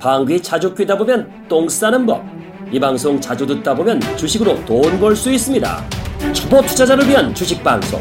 방귀 0.00 0.40
자주 0.42 0.74
뀌다 0.74 0.96
보면 0.96 1.30
똥 1.48 1.68
싸는 1.68 2.06
법. 2.06 2.24
이 2.72 2.80
방송 2.80 3.20
자주 3.20 3.46
듣다 3.46 3.74
보면 3.74 4.00
주식으로 4.16 4.64
돈 4.64 4.98
벌 4.98 5.14
수 5.14 5.30
있습니다. 5.30 5.84
초보 6.32 6.62
투자자를 6.62 7.06
위한 7.08 7.34
주식 7.34 7.62
방송. 7.62 8.00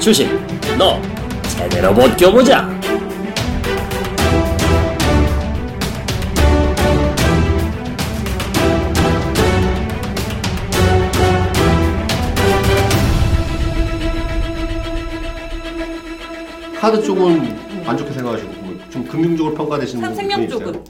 주식, 0.00 0.28
너 0.78 1.00
제대로 1.48 1.92
못 1.92 2.16
껴보자. 2.16 2.68
카드 16.80 17.02
쪽은 17.02 17.84
안 17.86 17.96
좋게 17.96 18.12
생각하시고 18.12 18.52
뭐좀 18.62 19.06
금융적으로 19.08 19.54
평가되시는 19.54 20.02
삼- 20.04 20.14
생명 20.14 20.42
있어요? 20.42 20.58
쪽은? 20.58 20.84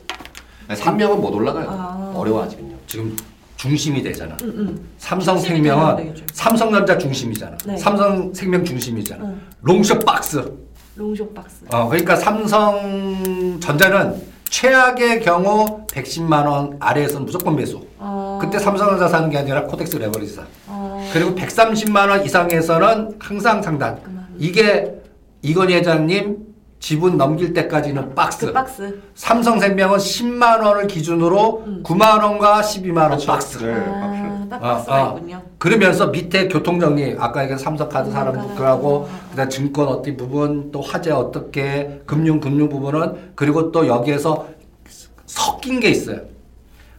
아니, 0.69 0.79
삼명은 0.81 1.21
못 1.21 1.35
올라가요. 1.35 1.67
아. 1.71 2.13
어려워지면요. 2.17 2.77
지금 2.87 3.17
중심이 3.57 4.03
되잖아. 4.03 4.37
응, 4.43 4.53
응. 4.57 4.81
삼성생명은 4.99 5.97
중심이 5.97 6.15
되겠죠. 6.15 6.27
삼성전자 6.35 6.99
중심이잖아. 6.99 7.57
네. 7.67 7.77
삼성생명 7.77 8.65
중심이잖아. 8.65 9.25
응. 9.25 9.41
long 9.63 9.81
short 9.81 10.05
박스. 10.05 10.53
long 10.97 11.13
short 11.13 11.33
박스. 11.33 11.65
어, 11.73 11.89
그러니까 11.89 12.17
삼성전자는 12.17 14.23
최악의 14.49 15.23
경우 15.23 15.85
110만 15.89 16.47
원 16.47 16.77
아래에서는 16.79 17.27
무조건 17.27 17.57
매수. 17.57 17.81
아. 17.99 18.39
그때 18.41 18.59
삼성전자 18.59 19.09
사는 19.09 19.29
게 19.31 19.39
아니라 19.39 19.65
KODEX 19.65 19.97
레버리지 19.97 20.35
사. 20.35 20.43
아. 20.69 21.11
그리고 21.13 21.35
130만 21.35 22.09
원 22.09 22.25
이상에서는 22.25 23.17
항상 23.19 23.63
상단. 23.63 24.03
그만. 24.03 24.27
이게 24.39 24.95
이건희 25.43 25.75
회장님 25.75 26.39
지분 26.85 27.17
넘길 27.17 27.55
때까지는 27.55 28.15
박스. 28.15 28.45
그 28.45 28.53
박스. 28.53 29.01
삼성생명은 29.15 29.97
10만 29.97 30.63
원을 30.63 30.87
기준으로 30.87 31.63
음. 31.67 31.83
9만 31.83 32.23
원과 32.23 32.61
12만 32.61 32.99
원 32.99 33.09
그렇죠. 33.09 33.27
박스. 33.27 33.57
네, 33.57 33.73
아, 33.73 34.47
딱 34.51 34.57
아, 34.63 34.75
박스가 34.75 34.95
아. 34.95 35.15
있군요. 35.15 35.43
그러면서 35.57 36.09
밑에 36.09 36.47
교통정리 36.47 37.17
아까 37.19 37.41
얘기한 37.41 37.59
삼성카드 37.59 38.11
사람 38.11 38.35
삼성카드. 38.35 38.61
그하고 38.61 39.09
아. 39.11 39.31
그다음 39.31 39.49
증권 39.49 39.89
어떤 39.89 40.15
부분 40.19 40.71
또 40.73 40.83
화재 40.83 41.11
어떻게 41.11 42.03
금융 42.05 42.39
금융 42.39 42.69
부분은 42.69 43.33
그리고 43.35 43.73
또 43.73 43.87
여기에서 43.87 44.47
섞인 45.25 45.81
게 45.81 45.89
있어요. 45.89 46.21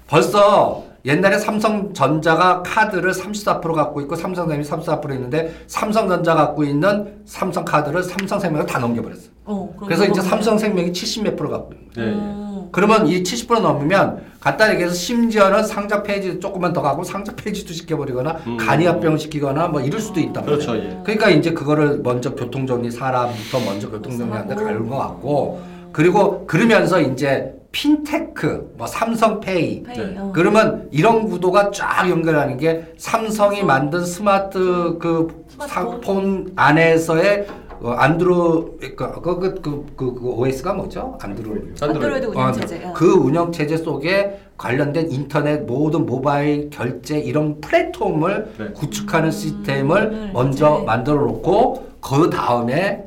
벌써 0.08 0.84
옛날에 1.06 1.38
삼성전자가 1.38 2.64
카드를 2.64 3.12
34% 3.12 3.74
갖고 3.74 4.02
있고 4.02 4.16
삼성생명이 4.16 4.68
34% 4.68 5.14
있는데 5.14 5.54
삼성전자 5.68 6.34
갖고 6.34 6.64
있는 6.64 7.20
삼성카드를 7.26 8.04
삼성생명을 8.04 8.66
다 8.66 8.80
넘겨버렸어. 8.80 9.22
어, 9.46 9.76
그래서 9.84 10.06
이제. 10.06 10.22
삼성생명이 10.22 10.92
70몇 10.92 11.38
프로 11.38 11.50
갖고 11.52 11.74
있는 11.74 11.90
거예요. 11.94 12.10
네. 12.10 12.16
음. 12.16 12.70
그러면 12.72 13.08
이 13.08 13.24
70% 13.24 13.62
넘으면 13.62 14.24
간단히 14.40 14.74
얘기해서 14.74 14.96
심지어는 14.96 15.64
상장폐지 15.64 16.40
조금만 16.40 16.74
더 16.74 16.82
가고 16.82 17.04
상장폐지도 17.04 17.74
시켜버리거나 17.74 18.38
음. 18.48 18.58
간이합병 18.58 19.18
시키거나 19.18 19.68
뭐 19.68 19.82
이럴 19.82 20.02
수도 20.02 20.20
있단 20.20 20.44
말이에요. 20.44 20.58
그렇죠, 20.58 20.76
예. 20.76 21.00
그러니까 21.04 21.30
이제 21.30 21.54
그거를 21.54 22.02
먼저 22.04 22.34
교통정리 22.34 22.92
사람부터 22.92 23.60
먼저 23.66 23.90
교통정리하는데. 23.90 24.56
가는 24.56 24.90
것 24.90 24.98
같고 24.98 25.62
그리고 25.92 26.46
그러면서 26.48 27.00
이제 27.00 27.54
핀테크 27.76 28.76
뭐 28.78 28.88
삼성페이 28.88 29.84
페이, 29.84 29.98
네. 29.98 30.18
어. 30.18 30.32
그러면 30.34 30.88
이런 30.92 31.28
구도가 31.28 31.72
쫙 31.72 32.10
연결하는 32.10 32.58
게 32.58 32.94
삼성이 32.98 33.58
삼성. 33.58 33.68
만든 33.68 34.06
스마트 34.06 34.98
그 34.98 35.46
스마트폰. 35.50 36.00
폰 36.02 36.54
안에서의 36.56 37.46
어, 37.82 37.90
안드로 37.92 38.78
그그 38.80 39.22
그, 39.22 39.62
그, 39.62 39.86
그, 39.98 40.14
그 40.14 40.26
OS가 40.26 40.74
뭐죠? 40.74 41.18
안드로이드. 41.22 41.84
안드로이드 41.84 42.26
운영 42.28 42.48
어, 42.48 42.52
체제. 42.54 42.82
어. 42.86 42.94
그 42.96 43.12
운영 43.12 43.52
체제 43.52 43.76
속에 43.76 44.40
관련된 44.58 45.12
인터넷 45.12 45.66
모든 45.66 46.06
모바일 46.06 46.70
결제 46.70 47.20
이런 47.20 47.60
플랫폼을 47.60 48.54
네. 48.58 48.68
구축하는 48.72 49.28
음, 49.28 49.32
시스템을 49.32 50.32
먼저 50.32 50.78
이제. 50.78 50.86
만들어 50.86 51.18
놓고 51.18 51.90
그 52.00 52.30
다음에 52.30 53.04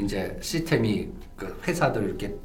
이제 0.00 0.38
시스템이 0.40 1.08
그 1.34 1.60
회사들 1.66 2.04
이렇게 2.04 2.36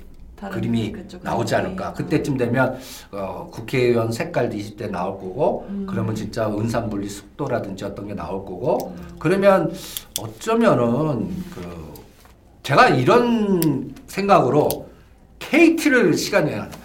그림이 0.49 0.93
나오지 1.21 1.55
하는 1.55 1.69
않을까. 1.71 1.93
게. 1.93 2.03
그때쯤 2.03 2.37
되면 2.37 2.77
어, 3.11 3.47
국회의원 3.51 4.11
색깔도 4.11 4.55
20대 4.55 4.89
나올 4.89 5.13
거고 5.13 5.65
음. 5.69 5.85
그러면 5.89 6.15
진짜 6.15 6.47
은산분리 6.49 7.07
속도라든지 7.09 7.85
어떤 7.85 8.07
게 8.07 8.13
나올 8.13 8.45
거고 8.45 8.93
음. 8.95 9.15
그러면 9.19 9.73
어쩌면은 10.19 11.29
그 11.53 11.93
제가 12.63 12.89
이런 12.89 13.93
생각으로 14.07 14.87
KT를 15.39 16.13
시간 16.15 16.45
내야 16.45 16.61
하는 16.61 16.71
거예요. 16.71 16.83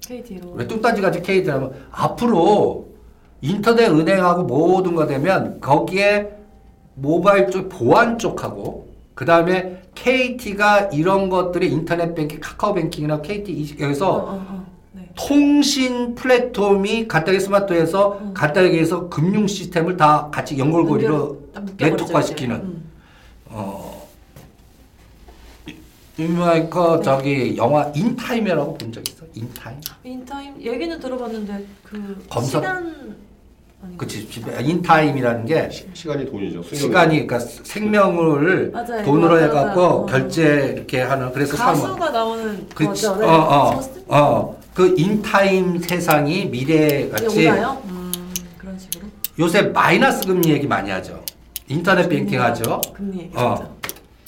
KT로. 0.00 0.52
왜 0.52 0.66
뚱딴지 0.66 1.02
같이 1.02 1.20
KT 1.20 1.50
하면 1.50 1.72
앞으로 1.90 2.86
인터넷 3.40 3.88
은행하고 3.90 4.44
모든 4.44 4.94
거 4.94 5.06
되면 5.06 5.60
거기에 5.60 6.30
모바일 6.94 7.50
쪽 7.50 7.68
보안 7.68 8.18
쪽하고 8.18 8.86
그 9.16 9.24
다음에 9.24 9.82
KT가 9.94 10.90
이런 10.92 11.30
것들이 11.30 11.72
인터넷 11.72 12.14
뱅킹, 12.14 12.38
카카오 12.38 12.74
뱅킹이나 12.74 13.22
KT 13.22 13.50
이- 13.50 13.72
어, 13.72 13.84
여기서 13.86 14.12
어, 14.12 14.46
어. 14.46 14.66
네. 14.92 15.08
통신 15.14 16.14
플랫폼이 16.14 17.08
간단하게 17.08 17.40
스마트에서 17.40 18.18
음. 18.20 18.34
간단하게 18.34 18.66
얘기해서 18.74 19.08
금융 19.08 19.46
시스템을 19.46 19.96
다 19.96 20.28
같이 20.30 20.58
연결고리로 20.58 21.14
연결- 21.14 21.52
딱 21.54 21.64
묶여버리죠, 21.64 21.84
네트워크화 21.96 22.20
이제. 22.20 22.28
시키는 22.28 22.56
음. 22.56 22.90
어 23.46 24.06
유명한 26.18 26.68
거 26.68 27.00
저기 27.00 27.56
영화 27.56 27.90
인타임이라고 27.94 28.74
본 28.76 28.92
적 28.92 29.06
있어? 29.08 29.24
인타임? 29.34 29.78
인타임 30.04 30.60
얘기는 30.60 31.00
들어봤는데 31.00 31.64
그 31.84 32.26
검사- 32.28 32.58
시간 32.58 33.16
그치 33.98 34.28
인타임이라는 34.60 35.44
게 35.46 35.68
시 35.70 36.08
간이 36.08 36.26
돈이죠. 36.30 36.62
수명이. 36.62 36.76
시간이 36.80 37.26
그러니까 37.26 37.38
생명을 37.38 38.70
맞아요. 38.72 39.04
돈으로 39.04 39.34
맞아요, 39.34 39.44
해갖고 39.44 39.80
맞아요. 39.80 40.06
결제 40.06 40.72
이렇게 40.76 41.02
하는 41.02 41.32
그래서 41.32 41.56
사람 41.56 41.74
가수가 41.74 42.10
나오는 42.10 42.68
그치 42.74 43.06
거죠. 43.06 43.16
네. 43.16 43.26
어어 43.26 43.74
저스틴 43.76 44.04
어그 44.08 44.94
인타임 44.98 45.78
세상이 45.80 46.46
미래 46.50 47.08
같이 47.08 47.48
오나요? 47.48 47.80
음, 47.86 48.12
그런 48.58 48.78
식으로. 48.78 49.06
요새 49.38 49.62
마이너스 49.62 50.26
금리 50.26 50.50
얘기 50.50 50.66
많이 50.66 50.90
하죠 50.90 51.22
인터넷 51.68 52.08
뱅킹 52.08 52.40
하죠 52.40 52.80
금리 52.94 53.18
얘기 53.20 53.36
어. 53.36 53.54
진짜. 53.56 53.70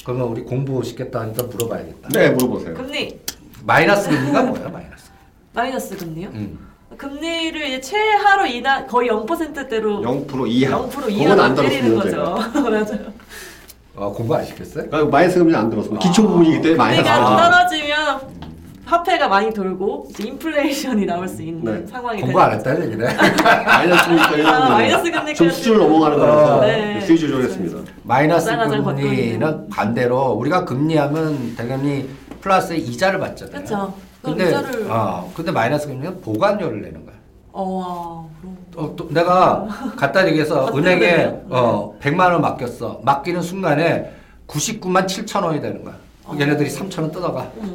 그러면 0.04 0.28
우리 0.28 0.42
공부 0.42 0.82
시켰다 0.84 1.20
하니까 1.20 1.42
물어봐야겠다 1.44 2.08
네, 2.10 2.30
물어보세요. 2.30 2.74
금리 2.74 3.18
마이너스 3.64 4.08
금리가 4.08 4.42
뭐야 4.44 4.68
마이너스 4.68 5.04
마이너스 5.52 5.96
금리요? 5.96 6.28
음. 6.30 6.67
금리를 6.98 7.64
이제 7.68 7.80
최하로 7.80 8.46
인하 8.46 8.84
거의 8.86 9.08
0%대로 9.08 10.00
0% 10.02 10.46
이하. 10.48 10.78
0% 10.78 10.90
그건 10.90 11.10
이하로 11.10 11.42
안 11.42 11.54
때리는 11.54 11.90
들었습니다. 12.00 12.24
거죠. 12.34 12.52
제가. 12.52 12.60
맞아요. 12.70 13.12
어, 13.96 14.12
공부 14.12 14.34
안 14.34 14.44
시켰어요? 14.44 14.86
그러니까 14.88 15.10
마이너스 15.10 15.38
금리 15.38 15.54
안 15.56 15.70
들었습니다. 15.70 16.00
기초 16.06 16.22
부분이기 16.28 16.60
때문에 16.60 16.76
마이너스 16.76 17.02
금리가. 17.08 17.36
떨어지면 17.36 18.38
화폐가 18.84 19.28
많이 19.28 19.52
돌고 19.52 20.08
이제 20.10 20.28
인플레이션이 20.28 21.04
나올 21.06 21.28
수 21.28 21.42
있는 21.42 21.84
네. 21.84 21.86
상황이 21.86 22.22
공부 22.22 22.40
안 22.40 22.52
했다는 22.52 22.86
얘기네 22.86 23.04
마이너스 23.66 24.04
금리까지 24.06 24.42
아, 24.42 24.68
마이너스 24.70 25.02
금리까지. 25.04 25.34
좀 25.34 25.50
수준을 25.50 25.78
넘어가는 25.78 26.18
거라서 26.18 26.56
어. 26.58 26.60
네. 26.62 27.00
수위 27.02 27.18
조절했습니다. 27.18 27.92
마이너스 28.04 28.50
금리는. 28.56 29.68
반대로 29.68 30.30
우리가 30.32 30.64
금리하면 30.64 31.54
당연히 31.56 32.08
플러스 32.40 32.72
이자를 32.72 33.18
받잖아요. 33.20 33.52
그렇죠. 33.56 33.94
그럼 34.22 34.36
근데 34.36 34.48
이자를 34.50 34.86
어, 34.90 35.32
근데 35.34 35.50
마이너스 35.52 35.86
금리는 35.86 36.20
보관료를 36.20 36.82
내는 36.82 37.04
거야. 37.04 37.14
어, 37.52 38.30
그럼 38.40 38.56
어, 38.76 38.94
또 38.96 39.08
내가 39.10 39.66
간단히 39.96 40.28
얘기해서 40.30 40.68
은행에? 40.76 41.40
어, 41.50 41.94
100만 42.00 42.32
원 42.32 42.40
맡겼어. 42.40 43.00
맡기는 43.04 43.40
순간에 43.42 44.12
99만 44.46 45.06
7천 45.06 45.44
원이 45.44 45.60
되는 45.60 45.84
거야. 45.84 45.94
얘네들이 46.38 46.68
3천 46.70 47.00
원 47.02 47.10
뜯어가. 47.12 47.50
어머. 47.58 47.72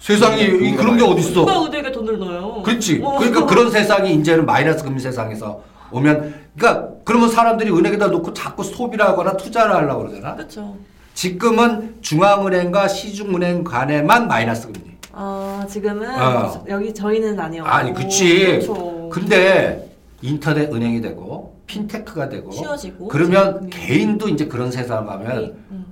세상에 0.00 0.42
이- 0.42 0.74
그런 0.76 0.96
게 0.96 1.04
어딨어? 1.04 1.32
누가 1.44 1.62
은행에 1.64 1.92
돈을 1.92 2.18
넣어요? 2.18 2.62
그렇지. 2.62 3.02
어. 3.04 3.18
그러니까 3.18 3.44
그런 3.44 3.70
세상이 3.70 4.14
이제는 4.14 4.46
마이너스 4.46 4.82
금리 4.82 4.98
세상에서 4.98 5.60
오면 5.92 6.34
그러니까 6.56 6.88
그러면 7.04 7.28
사람들이 7.28 7.70
은행에다 7.70 8.06
놓고 8.06 8.32
자꾸 8.32 8.62
소비를 8.64 9.04
하거나 9.04 9.36
투자를 9.36 9.74
하려고 9.74 10.04
그러잖아. 10.04 10.36
그렇죠. 10.36 10.74
지금은 11.12 11.96
중앙은행과 12.00 12.88
시중은행 12.88 13.62
간에만 13.64 14.26
마이너스 14.28 14.68
금리. 14.72 14.89
아 15.12 15.66
지금은 15.68 16.08
어. 16.20 16.64
여기 16.68 16.92
저희는 16.94 17.38
아니요. 17.38 17.64
아니 17.64 17.92
그치. 17.92 18.46
그렇죠. 18.46 19.08
근데 19.10 19.94
인터넷 20.22 20.72
은행이 20.72 21.00
되고 21.00 21.56
핀테크가 21.66 22.28
되고 22.28 22.50
쉬워지고 22.50 23.08
그러면 23.08 23.54
지금 23.54 23.70
개인도 23.70 24.28
이제 24.28 24.46
그런 24.46 24.70
세상 24.70 25.06
가면 25.06 25.64
음. 25.70 25.86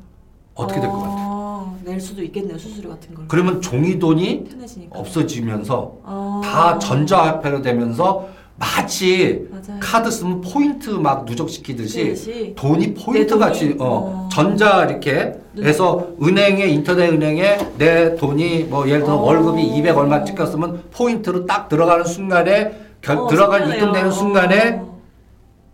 어떻게 0.55 0.81
될 0.81 0.88
것 0.91 0.99
같아? 1.00 1.15
아, 1.17 1.75
낼 1.85 2.00
수도 2.00 2.23
있겠네요 2.23 2.59
수수료 2.59 2.91
같은 2.91 3.15
걸. 3.15 3.26
그러면 3.29 3.61
종이 3.61 3.99
돈이. 3.99 4.44
없어지면서 4.91 5.99
아. 6.05 6.41
다 6.44 6.79
전자화폐로 6.79 7.62
되면서 7.62 8.29
마치 8.58 9.46
맞아요. 9.50 9.78
카드 9.81 10.10
쓰면 10.10 10.40
포인트 10.40 10.90
막 10.90 11.25
누적시키듯이 11.25 12.05
그듯이 12.05 12.55
돈이 12.56 12.94
포인트 12.94 13.19
내 13.19 13.26
돈이? 13.26 13.40
같이 13.40 13.76
어, 13.78 13.84
어. 13.87 14.28
전자 14.32 14.84
이렇게 14.84 15.34
해서 15.58 16.08
은행에 16.20 16.66
인터넷 16.66 17.08
은행에 17.10 17.58
내 17.78 18.16
돈이 18.16 18.64
뭐 18.64 18.88
예를 18.88 19.02
들어 19.05 19.14
어. 19.14 19.22
월급이 19.22 19.62
200 19.62 19.96
얼마 19.96 20.25
찍혔으면 20.25 20.82
포인트로 20.90 21.46
딱 21.46 21.69
들어가는 21.69 22.05
순간에 22.05 22.81
결, 23.00 23.16
어, 23.19 23.26
들어간. 23.28 23.70
입금되는 23.72 24.10
순간에 24.10 24.81
어. 24.82 24.99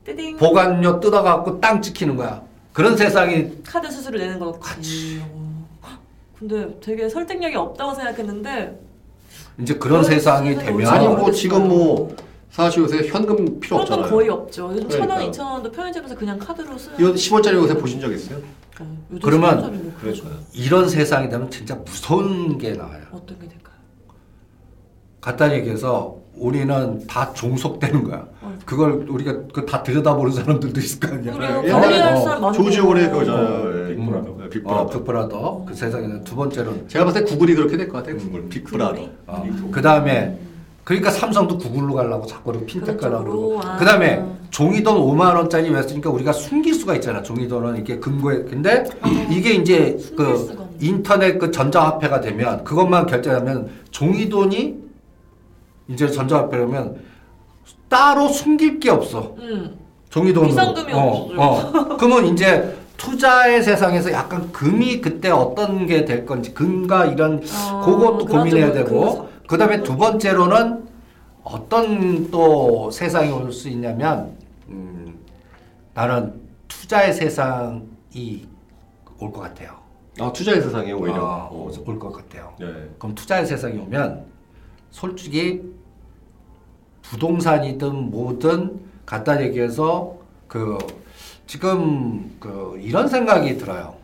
띠딩 0.05 0.37
보관료 0.37 1.01
뜯어갖고 1.01 1.61
땅 1.61 1.81
찍히는 1.81 2.17
거야. 2.17 2.43
그런 2.75 2.97
세상이 2.97 3.63
카드 3.65 3.91
수수료 3.91 4.19
내는 4.19 4.39
거 4.39 4.53
같이. 4.53 5.23
어. 5.23 5.89
근데 6.39 6.69
되게 6.83 7.09
설득력이 7.09 7.57
없다고 7.57 7.95
생각했는데 7.95 8.79
이제 9.59 9.75
그런 9.75 10.05
세상이 10.05 10.59
되면 10.59 10.87
아니 10.87 11.07
뭐. 11.07 11.31
지금 11.31 11.69
뭐 11.69 12.15
사실 12.55 12.83
요새 12.85 13.09
현금 13.09 13.59
필요 13.59 13.79
없잖아요. 13.79 14.09
거의 14.09 14.29
없죠. 14.29 14.71
요즘 14.73 14.89
천 14.89 15.01
원, 15.01 15.09
그러니까. 15.09 15.29
이천 15.29 15.47
원도 15.55 15.73
편의점에서 15.73 16.15
그냥 16.15 16.39
카드로 16.39 16.79
쓰는. 16.79 17.01
이거 17.01 17.11
10원짜리 17.13 17.55
요새 17.55 17.75
보신 17.75 18.01
적 18.01 18.13
있어요? 18.13 18.39
어, 18.81 18.97
요즘 19.11 19.21
그러면 19.25 19.93
10원짜리 20.01 20.23
뭐. 20.23 20.31
이런 20.53 20.89
세상이 20.89 21.29
되면 21.29 21.51
진짜 21.51 21.75
무서운 21.75 22.57
게 22.57 22.75
나와요. 22.75 23.03
어떤 23.11 23.41
게 23.41 23.49
될까요? 23.49 23.75
간단히 25.21 25.55
얘기해서 25.55 26.17
우리는 26.37 27.05
다 27.09 27.33
종속되는 27.33 28.05
거야. 28.05 28.25
어. 28.41 28.57
그걸 28.65 29.05
우리가 29.09 29.49
그다 29.53 29.83
들여다보는 29.83 30.31
사람들도 30.33 30.79
있을 30.79 31.01
거 31.01 31.09
아니야. 31.13 31.33
그래요. 31.33 31.63
예, 31.65 31.71
관리할 31.73 32.15
어. 32.15 32.21
사람 32.21 32.41
많은 32.41 32.53
조지 32.63 32.77
거예요. 32.79 32.89
오래 32.91 33.09
그거잖아요. 33.11 33.47
어. 33.47 33.91
예. 33.91 33.95
빅브라더. 33.97 34.29
예, 34.41 34.45
어, 34.45 34.49
빅브라더. 34.49 34.87
빅브라더. 34.91 35.65
그 35.67 35.75
세상에는 35.75 36.23
두 36.23 36.37
번째로는 36.37 36.87
제가 36.89 37.05
봤을 37.05 37.25
때 37.25 37.31
구글이 37.33 37.57
그렇게 37.57 37.77
될 37.77 37.89
것 37.89 37.99
같아요. 37.99 38.17
구글 38.17 38.49
빅브라더. 38.49 39.09
어, 39.27 39.45
그 39.73 39.83
다음에 39.83 40.39
그러니까 40.85 41.11
삼성도 41.11 41.59
구글로 41.59 41.95
가려고 41.95 42.27
자꾸 42.27 42.53
그런 42.53 42.67
가려고. 42.97 43.25
그러고 43.25 43.61
아. 43.65 43.77
그 43.77 43.85
다음에 43.85 44.23
종이돈 44.51 44.97
5만 44.99 45.35
원짜리 45.35 45.71
왜 45.71 45.83
쓰니까 45.83 46.11
우리가 46.11 46.33
숨길 46.33 46.75
수가 46.75 46.95
있잖아 46.97 47.23
종이돈은 47.23 47.77
이렇게 47.77 47.99
근거에 47.99 48.45
근데 48.45 48.85
이게 49.31 49.55
이제 49.55 49.99
그. 50.17 50.65
인터넷 50.81 51.39
그 51.39 51.53
전자화폐가 51.53 52.21
되면 52.21 52.65
그것만 52.65 53.07
결제하면 53.07 53.71
종이돈이 53.93 54.75
이제 55.89 56.09
전자화폐라면 56.11 56.97
따로 57.89 58.29
숨길 58.29 58.81
게 58.81 58.91
없어 58.91 59.35
음. 59.39 59.79
종이돈으로 60.11 60.49
비상금이 60.49 60.93
어. 60.93 61.29
어. 61.37 61.97
그러면 61.97 62.27
이제 62.27 62.77
투자의 62.97 63.63
세상에서 63.63 64.11
약간 64.13 64.51
금이 64.51 65.01
그때 65.01 65.31
어떤 65.31 65.87
게 65.87 66.05
될 66.05 66.27
건지 66.27 66.53
금과 66.53 67.07
이런 67.07 67.43
어, 67.71 67.83
그것도 67.85 68.27
고민해야 68.27 68.73
되고 68.73 69.29
그그 69.45 69.59
다음에 69.59 69.83
두 69.83 69.97
번째로는 69.97 70.89
어떤 71.43 72.31
또 72.31 72.91
세상이 72.91 73.31
올 73.31 73.53
수 73.53 73.69
있냐면 73.69 74.37
음, 74.69 75.19
나는 75.95 76.41
투자의 76.69 77.13
세상이 77.13 78.49
올 79.19 79.31
것 79.33 79.41
같아요. 79.41 79.77
아 80.21 80.33
투자의 80.33 80.63
세상에 80.63 80.93
오히려. 80.93 81.49
어, 81.51 81.71
올것 81.87 82.13
같아요. 82.13 82.55
네. 82.59 82.67
그럼 82.99 83.15
투자의 83.15 83.45
세상이 83.47 83.79
오면 83.79 84.25
솔직히 84.91 85.63
부동산이든 87.03 88.11
뭐든 88.11 88.81
갖다 89.05 89.43
얘기해서 89.43 90.17
그 90.49 90.79
지금 91.47 92.35
그 92.41 92.79
이런 92.83 93.09
생각이 93.09 93.59
들어요. 93.59 93.95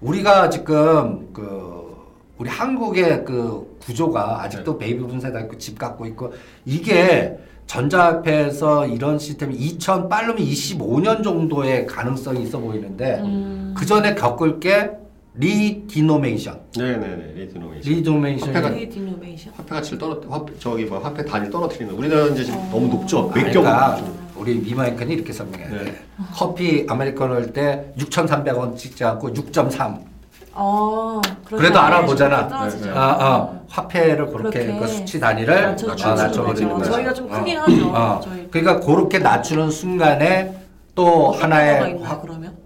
우리가 0.00 0.50
지금 0.50 1.32
그 1.32 1.87
우리 2.38 2.48
한국의 2.48 3.24
그 3.24 3.76
구조가 3.82 4.42
아직도 4.44 4.78
베이비붐 4.78 5.20
세대 5.20 5.40
있고 5.40 5.58
집 5.58 5.78
갖고 5.78 6.06
있고 6.06 6.32
이게 6.64 7.36
전자화폐에서 7.66 8.86
이런 8.86 9.18
시스템이 9.18 9.54
2000 9.56 10.08
빠르면 10.08 10.36
25년 10.38 11.22
정도의 11.22 11.86
가능성이 11.86 12.44
있어 12.44 12.58
보이는데 12.58 13.20
음. 13.24 13.74
그 13.76 13.84
전에 13.84 14.14
겪을 14.14 14.60
게 14.60 14.90
리디노메이션, 15.34 16.58
네네네. 16.76 17.32
리디노메이션. 17.36 17.92
리디노메이션 17.92 18.52
화폐가- 18.54 18.74
리 18.74 18.88
디노메이션. 18.88 19.52
화폐 19.56 19.68
가치를 19.74 19.98
떨어 19.98 20.20
화폐 20.28 20.52
저기 20.58 20.84
뭐 20.84 20.98
화폐 20.98 21.24
단위 21.24 21.48
떨어뜨리는 21.50 21.94
우리나라는 21.94 22.32
이제 22.34 22.44
지금 22.44 22.58
어. 22.58 22.68
너무 22.72 22.88
높죠. 22.88 23.28
몇 23.28 23.34
경. 23.52 23.62
그러니까 23.62 24.00
우리 24.36 24.54
미마이크는 24.56 25.12
이렇게 25.12 25.32
설명해야 25.32 25.70
돼. 25.70 25.84
네. 25.84 25.94
커피 26.34 26.86
아메리카노 26.88 27.34
할 27.34 27.52
때 27.52 27.92
6,300원 27.98 28.76
찍지 28.76 29.04
않고 29.04 29.32
6.3. 29.32 30.07
아, 30.60 31.20
그래도 31.44 31.78
알아보잖아. 31.78 32.48
떨어지죠. 32.48 32.86
네, 32.86 32.90
아, 32.98 33.16
아, 33.20 33.60
화폐를 33.68 34.26
그렇게 34.26 34.64
그렇게 34.64 34.78
그 34.80 34.88
수치 34.88 35.20
단위를 35.20 35.76
낮춰- 35.76 36.08
아, 36.08 36.14
낮춰버리는 36.14 36.68
맞죠. 36.68 36.68
거야. 36.80 36.90
저희가 36.90 37.14
좀 37.14 37.32
어. 37.32 37.38
크긴 37.38 37.58
하죠. 37.58 37.88
어. 37.94 38.20
저희. 38.24 38.48
그러니까 38.50 38.84
그렇게 38.84 39.18
낮추는 39.20 39.70
순간에 39.70 40.52
또 40.96 41.30
변화가 41.30 41.44
하나의 41.44 42.02
화- 42.02 42.20
그러면? 42.20 42.56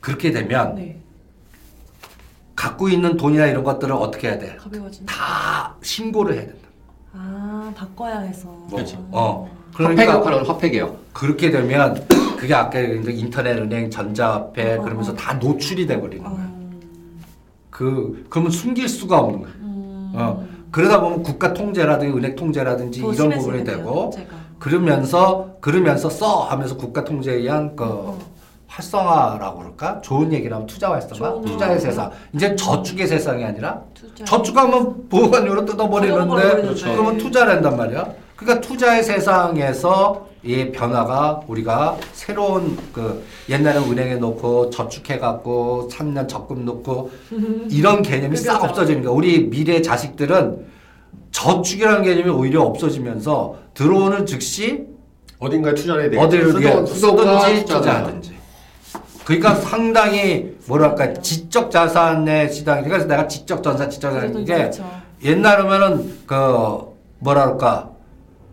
그렇게 0.00 0.32
되면 0.32 0.74
네. 0.74 1.00
갖고 2.54 2.90
있는 2.90 3.16
돈이나 3.16 3.46
이런 3.46 3.64
것들을 3.64 3.94
어떻게 3.94 4.28
해야 4.28 4.38
돼? 4.38 4.56
가벼워진. 4.56 5.06
다 5.06 5.74
신고를 5.82 6.34
해야 6.34 6.42
된다. 6.42 6.68
아, 7.14 7.72
바꿔야 7.74 8.18
해서. 8.20 8.48
그렇지. 8.70 8.98
어. 9.12 9.48
화폐 9.72 9.76
그러니까 9.78 10.04
개혁하는 10.04 10.46
화폐 10.46 10.70
개혁. 10.70 11.12
그렇게 11.14 11.50
되면 11.50 12.06
그게 12.36 12.54
아까 12.54 12.78
얘기한 12.78 13.10
인터넷 13.16 13.56
은행 13.56 13.90
전자화폐 13.90 14.74
어, 14.76 14.82
그러면서 14.82 15.12
어. 15.12 15.16
다 15.16 15.32
노출이 15.34 15.86
돼 15.86 15.98
버리는 15.98 16.22
거야. 16.22 16.43
음. 17.74 18.24
그 18.24 18.26
그러면 18.30 18.50
숨길 18.50 18.88
수가 18.88 19.18
없는 19.18 19.42
거야. 19.42 19.52
음. 19.60 20.12
어. 20.14 20.44
그러다 20.70 21.00
보면 21.00 21.22
국가 21.22 21.52
통제라든지 21.52 22.16
은행 22.16 22.36
통제라든지 22.36 23.00
더 23.00 23.12
이런 23.12 23.30
부분이 23.30 23.64
되고 23.64 24.10
제가. 24.14 24.28
그러면서 24.58 25.50
그러면서 25.60 26.08
써 26.08 26.42
하면서 26.44 26.76
국가 26.76 27.04
통제에 27.04 27.34
의한 27.34 27.74
그 27.76 27.84
어. 27.84 28.18
활성화라고 28.68 29.58
그럴까? 29.58 30.00
좋은 30.00 30.32
얘기라면 30.32 30.66
투자 30.66 30.90
활성화, 30.90 31.42
투자의 31.42 31.74
거. 31.74 31.80
세상. 31.80 32.10
이제 32.32 32.56
저축의 32.56 33.06
세상이 33.06 33.44
아니라 33.44 33.82
투자. 33.94 34.24
저축하면 34.24 35.08
보관료로 35.08 35.64
뜯어버리는데. 35.64 36.74
그러면 36.82 37.18
투자를 37.18 37.54
한단 37.54 37.76
말이야. 37.76 38.04
그러니까 38.34 38.60
투자의 38.66 39.04
세상에서 39.04 40.26
이 40.44 40.70
변화가 40.72 41.42
우리가 41.48 41.96
새로운 42.12 42.76
그 42.92 43.24
옛날에 43.48 43.78
은행에 43.78 44.16
놓고 44.16 44.68
저축해 44.70 45.18
갖고 45.18 45.88
3년 45.90 46.28
적금 46.28 46.64
놓고 46.66 47.10
이런 47.70 48.02
개념이 48.02 48.36
싹. 48.36 48.62
없어지는 48.62 49.02
거야. 49.02 49.12
우리 49.12 49.48
미래 49.48 49.80
자식들은 49.80 50.66
저축이라는 51.30 52.02
개념이 52.02 52.30
오히려 52.30 52.62
없어지면서 52.62 53.56
들어오는 53.74 54.26
즉시 54.26 54.84
어딘가에 55.38 55.74
투자를 55.74 56.02
해야 56.02 56.10
되겠죠. 56.10 56.26
어디를 56.26 56.86
쓰든지. 56.86 57.64
투자하든지. 57.64 58.34
그러니까 59.24 59.54
상당히 59.54 60.54
뭐랄까 60.66 61.14
지적 61.14 61.70
자산의 61.70 62.52
시장. 62.52 62.84
그래서 62.84 63.06
내가 63.06 63.26
지적 63.26 63.62
전산, 63.62 63.88
지적 63.88 64.12
자산 64.12 64.38
이게 64.38 64.54
그렇죠. 64.54 64.84
옛날이면은 65.24 66.18
그 66.26 66.92
뭐랄까 67.20 67.90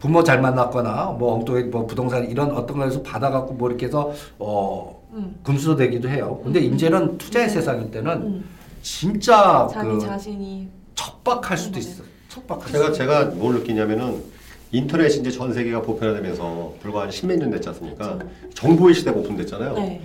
부모 0.01 0.23
잘 0.23 0.41
만났거나 0.41 1.15
뭐 1.17 1.35
엉뚱히 1.35 1.65
뭐 1.65 1.85
부동산 1.85 2.27
이런 2.27 2.51
어떤 2.51 2.77
거에서 2.79 3.03
받아갖고 3.03 3.53
뭐 3.53 3.69
이렇게 3.69 3.85
해서 3.85 4.11
어 4.39 4.99
음. 5.13 5.39
금수도 5.43 5.75
되기도 5.75 6.09
해요. 6.09 6.41
근데 6.43 6.59
이제는 6.59 7.19
투자의 7.19 7.47
세상일 7.47 7.91
때는 7.91 8.11
음. 8.11 8.45
진짜 8.81 9.69
자기 9.71 9.89
그 9.89 9.99
자신이 9.99 10.67
척박할 10.95 11.55
수도 11.55 11.77
있어. 11.77 12.03
척박할 12.29 12.65
수 12.65 12.71
제가 12.73 12.85
있어. 12.85 12.93
제가 12.93 13.25
뭘 13.25 13.53
느끼냐면은 13.59 14.23
인터넷이 14.71 15.19
이제 15.19 15.29
전 15.29 15.53
세계가 15.53 15.83
보편화되면서 15.83 16.73
불과 16.81 17.01
한 17.01 17.11
십몇 17.11 17.37
년 17.37 17.51
됐지 17.51 17.69
않습니까? 17.69 18.17
정보의 18.55 18.95
시대가 18.95 19.19
오픈됐잖아요. 19.19 19.73
네. 19.75 20.01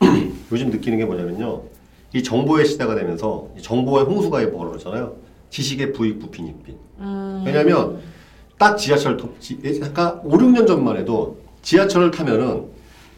요즘 0.50 0.70
느끼는 0.70 0.98
게 0.98 1.04
뭐냐면요. 1.04 1.62
이 2.12 2.22
정보의 2.24 2.66
시대가 2.66 2.96
되면서 2.96 3.50
이 3.56 3.62
정보의 3.62 4.04
홍수가 4.06 4.50
벌어졌잖아요. 4.50 5.14
지식의 5.50 5.92
부익 5.92 6.18
부빈 6.18 6.48
익빈. 6.48 6.76
음. 6.98 7.42
왜냐면 7.46 8.00
딱 8.58 8.76
지하철 8.76 9.16
통- 9.16 9.34
지, 9.38 9.56
약간 9.82 10.20
5, 10.24 10.36
6년 10.36 10.66
전만 10.66 10.96
해도 10.96 11.38
지하철을 11.62 12.10
타면은 12.10 12.64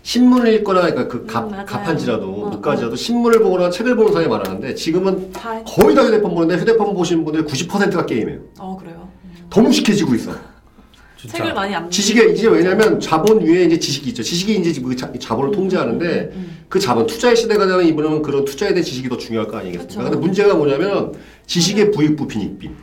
신문을 0.02 0.52
읽거나 0.54 0.80
그러니까 0.82 1.09
그 1.09 1.26
갑, 1.26 1.44
음, 1.44 1.50
맞아요. 1.50 1.66
갑판지라도 1.66 2.26
어, 2.26 2.50
늦가지라도 2.54 2.97
신문을 2.97 3.40
보거나 3.40 3.68
책을 3.70 3.97
보는 3.97 4.12
사람이 4.12 4.30
많았는데 4.30 4.75
지금은 4.75 5.30
다. 5.32 5.62
거의 5.64 5.94
다 5.94 6.02
휴대폰 6.02 6.35
보는데 6.35 6.56
휴대폰 6.61 6.94
보시는 6.94 7.25
분들 7.25 7.44
90%가 7.44 8.06
게임이에요. 8.06 8.40
어 8.59 8.76
그래요. 8.80 9.09
음. 9.25 9.47
더 9.50 9.61
무식해지고 9.61 10.14
있어. 10.14 10.32
진짜. 11.18 11.37
책을 11.37 11.52
많이 11.52 11.75
안. 11.75 11.90
지식에 11.90 12.32
이제 12.32 12.49
왜냐면 12.49 12.99
자본 12.99 13.42
위에 13.42 13.64
이제 13.64 13.78
지식이 13.78 14.09
있죠. 14.11 14.23
지식이 14.23 14.54
이제 14.56 14.80
그 14.80 14.97
자, 14.97 15.12
자본을 15.18 15.50
통제하는데 15.52 16.06
음, 16.06 16.30
음. 16.35 16.59
그 16.70 16.80
자본 16.80 17.06
투자의 17.06 17.37
시대가 17.37 17.66
되면 17.66 17.85
이분은 17.85 18.23
그런 18.23 18.47
투자에 18.47 18.70
대한 18.70 18.82
지식이 18.82 19.06
더 19.11 19.18
중요할 19.18 19.49
거 19.49 19.59
아니겠습니까? 19.59 19.87
그쵸. 19.97 20.02
근데 20.02 20.16
문제가 20.16 20.54
뭐냐면 20.54 21.12
지식의 21.47 21.90
부익부 21.90 22.26
빈익빈 22.26 22.75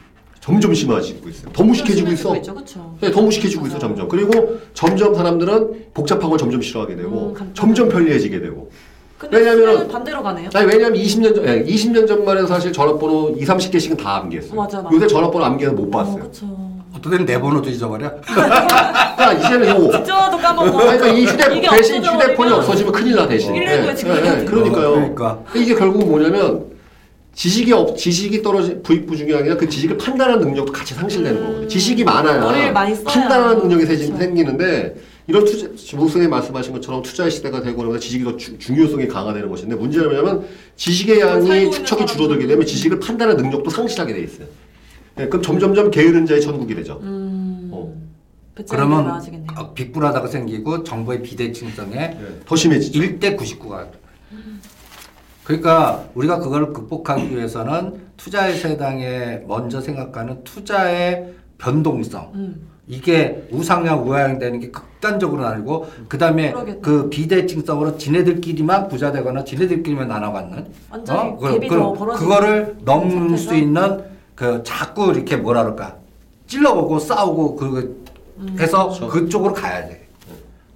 점점 0.47 0.73
심해지고 0.73 1.27
있어요. 1.27 1.51
더 1.51 1.61
무식해지고 1.61 2.09
있어. 2.13 2.35
있죠, 2.37 2.53
그렇죠. 2.53 2.95
네, 3.01 3.11
더 3.11 3.21
무식해지고 3.21 3.67
있어 3.67 3.73
맞아요. 3.77 3.79
점점. 3.95 4.07
그리고 4.07 4.57
점점 4.73 5.13
사람들은 5.13 5.87
복잡한 5.93 6.29
걸 6.29 6.39
점점 6.39 6.61
싫어하게 6.61 6.95
되고 6.95 7.35
음. 7.37 7.51
점점 7.53 7.89
편리해지게 7.89 8.39
되고. 8.39 8.71
왜냐면 9.29 9.89
반대로 9.89 10.23
가네요. 10.23 10.49
아니 10.53 10.65
왜냐면 10.67 10.93
20년 10.97 11.35
전, 11.35 11.45
예, 11.45 11.65
20년 11.65 12.07
전만 12.07 12.37
해도 12.37 12.47
사실 12.47 12.71
전화번호 12.71 13.35
2, 13.37 13.43
30개씩은 13.43 13.97
다 14.01 14.17
암기했어요. 14.17 14.55
맞아, 14.55 14.81
맞아. 14.81 14.95
요새 14.95 15.07
전화번호 15.07 15.43
암기해서 15.43 15.75
못 15.75 15.93
어, 15.93 15.97
봤어요. 15.97 16.15
그렇죠. 16.19 16.45
어떤 16.95 17.11
데는 17.11 17.25
내 17.25 17.37
번호도 17.41 17.69
잊어버려. 17.69 18.09
그러니까 18.21 19.33
이제는 19.33 19.67
요 19.67 19.91
전화도 20.01 20.37
까먹고. 20.37 20.77
그러니까 20.77 21.07
이 21.09 21.25
휴대 21.25 21.59
대신 21.69 22.05
휴대폰이 22.05 22.53
없어지면 22.53 22.93
큰일 22.93 23.15
나 23.17 23.27
대신. 23.27 23.53
119에 23.53 23.95
지금 23.97 24.13
해야 24.13 24.37
돼요. 24.37 24.45
그러니까요. 24.45 24.91
그러니까. 24.93 25.39
이게 25.53 25.75
결국 25.75 26.07
뭐냐면 26.07 26.76
지식이 27.37 27.71
없 27.71 27.95
지식이 27.95 28.41
떨어지 28.41 28.81
부익부 28.81 29.15
중에 29.15 29.35
아니라 29.35 29.55
그 29.57 29.69
지식을 29.69 29.99
판단하는 29.99 30.39
능력도 30.47 30.71
같이 30.73 30.95
상실되는 30.95 31.39
거거든요. 31.39 31.67
지식이 31.67 32.03
많아야 32.03 32.39
판단하는 33.03 33.59
능력이 33.59 33.85
그렇죠. 33.85 34.03
생- 34.05 34.17
생기는데 34.17 34.95
이런 35.27 35.45
투자 35.45 35.67
목선이 35.97 36.27
말씀하신 36.27 36.73
것처럼 36.73 37.03
투자의 37.03 37.29
시대가 37.29 37.61
되고 37.61 37.77
그러면 37.77 37.99
지식이 37.99 38.23
더 38.23 38.35
주- 38.37 38.57
중요성이 38.57 39.07
강화되는 39.07 39.47
것인데 39.49 39.75
문제는 39.75 40.07
뭐냐면 40.09 40.47
지식의 40.77 41.19
양이 41.19 41.69
축척이 41.69 42.07
줄어들게 42.07 42.47
되면 42.47 42.65
지식을 42.65 42.99
판단하는 43.01 43.43
능력도 43.43 43.69
상실하게 43.69 44.13
돼 44.15 44.21
있어요. 44.23 44.47
예, 45.19 45.27
그럼 45.27 45.43
점점점 45.43 45.91
게으른 45.91 46.25
자의 46.25 46.41
천국이 46.41 46.73
되죠. 46.73 46.99
음. 47.03 47.69
어. 47.71 47.93
그러면. 48.67 49.21
어, 49.55 49.73
빅불하다가 49.75 50.25
생기고 50.27 50.83
정보의 50.83 51.21
비대칭성에 51.21 51.95
예, 51.95 52.17
더 52.47 52.55
심해지죠. 52.55 52.99
1대 52.99 53.37
99가. 53.37 53.85
그러니까 55.47 56.03
우리가 56.13 56.39
그걸 56.39 56.73
극복하기 56.73 57.33
위해서는 57.33 57.93
투자의 58.17 58.57
세상에 58.57 59.43
먼저 59.47 59.79
생각하는 59.79 60.43
투자의 60.43 61.33
변동성. 61.57 62.31
음. 62.35 62.67
이게 62.85 63.47
우상향 63.51 64.05
우하향 64.05 64.39
되는 64.39 64.59
게 64.59 64.69
극단적으로 64.71 65.43
나뉘고 65.43 65.87
그다음에 66.09 66.51
그러겠다. 66.51 66.81
그 66.81 67.09
비대칭성으로 67.09 67.97
지네들끼리만 67.97 68.89
부자 68.89 69.13
되거나 69.13 69.45
지네들끼리만 69.45 70.09
나눠갖는 70.09 70.67
완전히 70.89 71.37
그, 71.39 71.59
그, 71.67 72.17
그거를 72.17 72.77
넘는 72.83 73.29
상태죠? 73.29 73.37
수 73.37 73.55
있는 73.55 74.03
그 74.35 74.63
자꾸 74.63 75.11
이렇게 75.13 75.37
뭐라 75.37 75.63
그럴까 75.63 75.95
찔러보고 76.47 76.99
싸우고 76.99 77.55
그 77.55 78.05
음. 78.39 78.55
해서 78.59 78.87
그렇죠. 78.87 79.07
그쪽으로 79.07 79.53
가야 79.53 79.87
돼. 79.87 80.06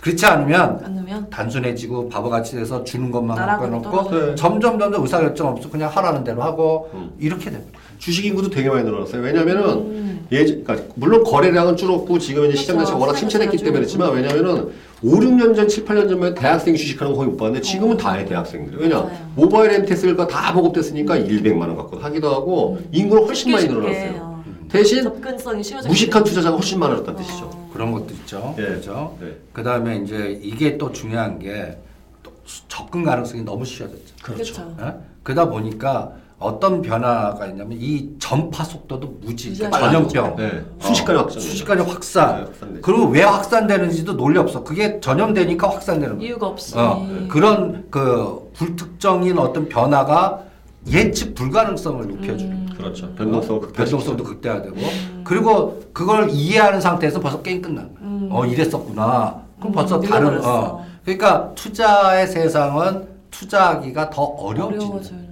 그렇지 0.02 0.26
않으면 0.26 0.82
않으면 0.84 1.30
단순해지고 1.30 2.10
바보같이 2.10 2.56
돼서 2.56 2.84
주는 2.84 3.12
것만 3.12 3.38
갖고 3.38 3.68
나락으로 3.68 3.68
해놓고 3.68 3.92
떨어져요. 4.10 4.36
점점 4.36 4.80
점점 4.80 5.02
의사결정 5.04 5.48
없어 5.50 5.70
그냥 5.70 5.90
하라는 5.94 6.24
대로 6.24 6.42
하고 6.42 6.90
음. 6.96 7.12
이렇게 7.20 7.52
됩니다. 7.52 7.80
주식 8.00 8.26
인구도 8.26 8.50
되게 8.50 8.68
많이 8.68 8.84
늘어났어요. 8.84 9.22
왜냐면은 9.22 9.64
음. 9.70 10.28
예, 10.32 10.44
그러니까 10.44 10.78
물론 10.96 11.24
거래량은 11.24 11.78
줄었고 11.78 12.18
지금 12.18 12.46
이제 12.46 12.56
시장 12.58 12.78
그렇죠. 12.78 12.94
자체가 12.94 13.06
워낙 13.06 13.20
침체됐기 13.20 13.58
때문에 13.58 13.82
했지만 13.84 14.12
왜냐면은 14.14 14.70
5, 15.04 15.08
6년 15.20 15.56
전, 15.56 15.68
7, 15.68 15.86
8년 15.86 16.10
전만 16.10 16.34
대학생 16.34 16.76
주식하는 16.76 17.14
거 17.14 17.20
거의 17.20 17.30
못 17.32 17.38
봤는데 17.38 17.62
지금은 17.62 17.98
다 17.98 18.14
해 18.14 18.26
대학생들이. 18.26 18.82
왜냐? 18.82 19.00
어. 19.00 19.04
맞아요. 19.04 19.18
모바일 19.36 19.72
MTS가 19.74 20.26
다 20.28 20.52
보급됐으니까 20.54 21.16
100만 21.44 21.60
원 21.62 21.76
갖고 21.76 21.98
하기도 21.98 22.28
하고 22.34 22.80
인구는 22.92 23.26
훨씬 23.26 23.52
많이 23.52 23.64
쉽게 23.64 23.76
쉽게, 23.76 23.88
늘어났어요. 23.92 24.31
어. 24.72 24.78
대신 24.78 25.04
접근성이 25.04 25.64
쉬워졌기 25.64 25.90
무식한. 25.90 26.24
투자자가 26.24 26.56
훨씬 26.56 26.80
많아졌다는 26.80 27.20
뜻이죠. 27.20 27.46
어. 27.46 27.70
그런 27.74 27.92
것도 27.92 28.08
있죠. 28.14 28.56
예. 28.58 28.64
그렇죠. 28.64 29.18
네. 29.20 29.36
그 29.54 29.64
다음에 29.64 29.98
이제 29.98 30.40
이게 30.42 30.78
또 30.78 30.92
중요한 30.92 31.40
게또 31.40 32.32
접근 32.68 33.04
가능성이 33.04 33.44
너무 33.44 33.66
쉬워졌죠. 33.66 34.16
그렇죠. 34.24 34.76
예? 34.82 34.94
그러다 35.24 35.50
보니까 35.50 36.14
어떤 36.40 36.82
변화가 36.82 37.46
있냐면 37.48 37.78
이 37.80 38.16
전파 38.18 38.64
속도도 38.64 39.20
무지, 39.22 39.50
무지하게 39.50 39.78
전염병, 39.78 40.36
네. 40.38 40.66
순식간에 40.80 41.20
어, 41.20 41.22
확산. 41.22 41.40
순식간에 41.40 41.82
확산. 41.84 42.36
네, 42.38 42.44
확산되죠. 42.46 42.82
그리고 42.82 43.06
왜 43.10 43.22
확산되는지도 43.22 44.18
논리 44.18 44.40
없어. 44.40 44.64
그게 44.64 45.00
전염되니까 45.00 45.70
확산되는. 45.70 46.20
이유가 46.20 46.48
없이 46.48 46.74
어, 46.78 47.08
그런 47.30 47.86
그 47.92 48.50
불특정인 48.56 49.38
어떤 49.38 49.70
변화가 49.70 50.46
예측 50.88 51.36
불가능성을 51.36 52.08
높여주는. 52.08 52.52
음. 52.52 52.70
그렇죠. 52.76 53.14
변동성을 53.14 53.62
극대화시키죠. 53.62 53.98
변동성도 53.98 54.24
극대화되고 54.24 54.76
그리고 55.24 55.80
그걸 55.94 56.30
이해하는 56.32 56.82
상태에서 56.82 57.20
벌써 57.20 57.42
게임 57.42 57.62
끝난 57.62 57.94
거야. 57.94 58.04
음. 58.04 58.30
어 58.32 58.46
이랬었구나. 58.46 59.42
그럼 59.60 59.72
음, 59.72 59.76
벌써 59.76 60.00
다른 60.00 60.30
밀려버렸어. 60.32 60.64
어. 60.64 60.86
그러니까 61.06 61.52
투자의 61.56 62.28
세상은 62.28 63.08
투자하기가 63.30 64.10
더 64.10 64.24
어려워지는. 64.24 65.32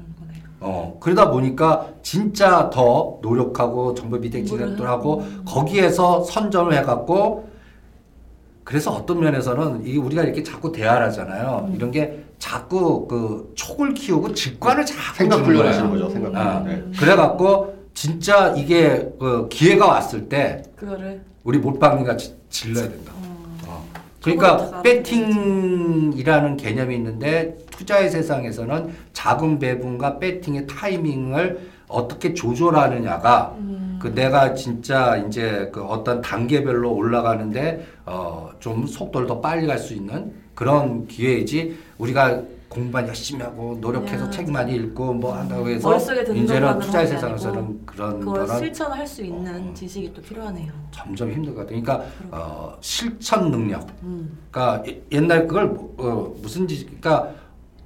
어 0.62 0.98
그러다 1.00 1.32
보니까 1.32 1.88
진짜 2.03 2.70
더 2.72 3.18
노력하고 3.22 3.94
정보 3.96 4.20
비대칭을 4.20 4.65
공부를 4.68 4.89
하고. 4.89 5.24
거기에서 5.46 6.24
선점을 6.24 6.72
해갖고 6.74 7.50
그래서 8.63 8.91
어떤 8.91 9.20
면에서는 9.22 9.84
이게 9.86 9.98
우리가 9.98 10.22
이렇게 10.22 10.44
자꾸 10.44 10.72
대화를 10.72 11.08
하잖아요. 11.08 11.65
음. 11.70 11.75
이런 11.75 11.89
게 11.91 12.24
자꾸 12.39 13.08
그 13.08 13.51
촉을 13.55 13.93
키우고 13.93 14.34
직관을 14.34 14.86
자꾸 14.86 15.15
생각 15.17 15.36
주는 15.38 15.50
훈련하시는 15.50 15.89
거예요. 15.89 16.03
거죠. 16.05 16.13
생각 16.13 16.36
아, 16.36 16.60
훈련. 16.62 16.91
네. 16.91 16.98
그래갖고 16.98 17.75
진짜 17.93 18.53
이게 18.55 19.10
그 19.19 19.48
기회가 19.50 19.88
왔을 19.88 20.29
때 20.29 20.63
그거를 20.77 21.22
우리 21.43 21.58
몰빵이가 21.60 22.15
지- 22.17 22.36
질러야 22.50 22.88
된다. 22.89 23.12
어. 23.15 23.53
어. 23.67 23.86
그러니까 24.22 24.58
다 24.72 24.81
배팅이라는 24.81 26.58
개념이 26.58 26.96
있는데 26.96 27.58
투자의 27.72 28.10
세상에서는 28.10 28.89
자금 29.13 29.60
배분과 29.60 30.19
배팅의 30.19 30.67
타이밍을 30.67 31.69
어떻게 31.88 32.34
조절하느냐가 32.34 33.55
음. 33.58 34.00
그 34.01 34.13
내가 34.13 34.53
진짜 34.53 35.17
이제 35.17 35.69
그 35.74 35.84
어떤 35.84 36.22
단계별로 36.22 36.93
올라가는데 36.93 37.86
어 38.05 38.50
좀 38.60 38.86
속도를 38.86 39.25
더 39.27 39.39
빨리 39.39 39.65
갈 39.67 39.77
수 39.77 39.93
있는 39.93 40.34
그런 40.63 41.08
기회이지 41.08 41.78
우리가 42.00 42.42
공부만 42.68 43.08
열심히 43.08 43.42
하고 43.42 43.78
노력해서 43.80 44.25
야. 44.25 44.30
책 44.30 44.51
많이 44.51 44.75
읽고 44.75 45.13
뭐 45.13 45.34
한다고 45.34 45.70
해서 45.70 45.88
머릿속에 45.88 46.22
드는 46.25 46.44
이제는 46.44 46.80
투자의 46.80 47.08
세상에서는 47.08 47.80
그런 47.86 48.20
그걸 48.20 48.46
거는 48.46 48.60
실천할 48.60 49.08
수 49.08 49.24
있는 49.24 49.70
어. 49.70 49.74
지식이 49.74 50.12
또 50.13 50.22
필요하네요. 50.22 50.70
점점 50.92 51.32
힘들거든요. 51.32 51.82
그러니까 51.82 52.06
어, 52.30 52.75
실천 52.82 53.50
능력. 53.51 53.88
음. 54.04 54.38
그러니까 54.51 54.84
예- 54.86 55.01
옛날 55.13 55.48
그걸 55.48 55.68
뭐- 55.68 55.96
어, 55.98 56.36
무슨 56.42 56.68
지 56.68 56.86
그러니까 56.86 57.30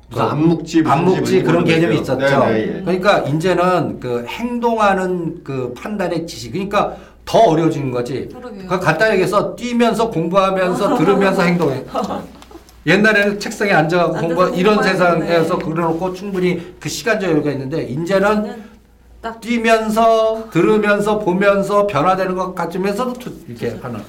무슨 0.10 0.25
암묵지, 0.25 0.82
무슨 0.82 0.92
암묵지 0.98 1.25
지 1.25 1.44
그런 1.44 1.63
개념이. 1.65 2.00
있었죠. 2.01 2.18
네, 2.18 2.51
네, 2.53 2.60
예. 2.77 2.82
그러니까 2.82 3.20
이제는 3.20 4.00
그 4.00 4.25
행동하는 4.27 5.44
그 5.44 5.72
판단의 5.75 6.25
지식. 6.25 6.51
그러니까 6.53 6.98
더 7.24 7.38
어려워지는 7.38 7.92
거지. 7.92 8.27
그러게요. 8.30 8.68
그 8.68 8.80
간단히 8.80 9.12
얘기해서 9.13 9.56
뛰면서 9.56 10.10
공부하면서 10.10 10.98
들으면서 10.98 11.44
행동해. 11.44 11.86
옛날에는 12.86 13.40
책상에 13.40 13.72
앉아가고 13.72 14.16
앉아서 14.18 14.28
공부 14.28 14.58
이런. 14.60 14.84
세상에서 14.84 15.58
그려놓고 15.58 16.13
충분히 16.13 16.75
그 16.80 16.90
시간적 16.90 17.30
여유가 17.32 17.52
있는데 17.52 17.84
이제는 17.84 18.63
뛰면서 19.40 20.50
들으면서 20.52 21.20
보면서 21.20 21.88
변화되는 21.88 22.36
것 22.36 22.54
같으면서도 22.54 23.13
투- 23.13 23.32
이렇게 23.48 23.70
하는 23.70 24.00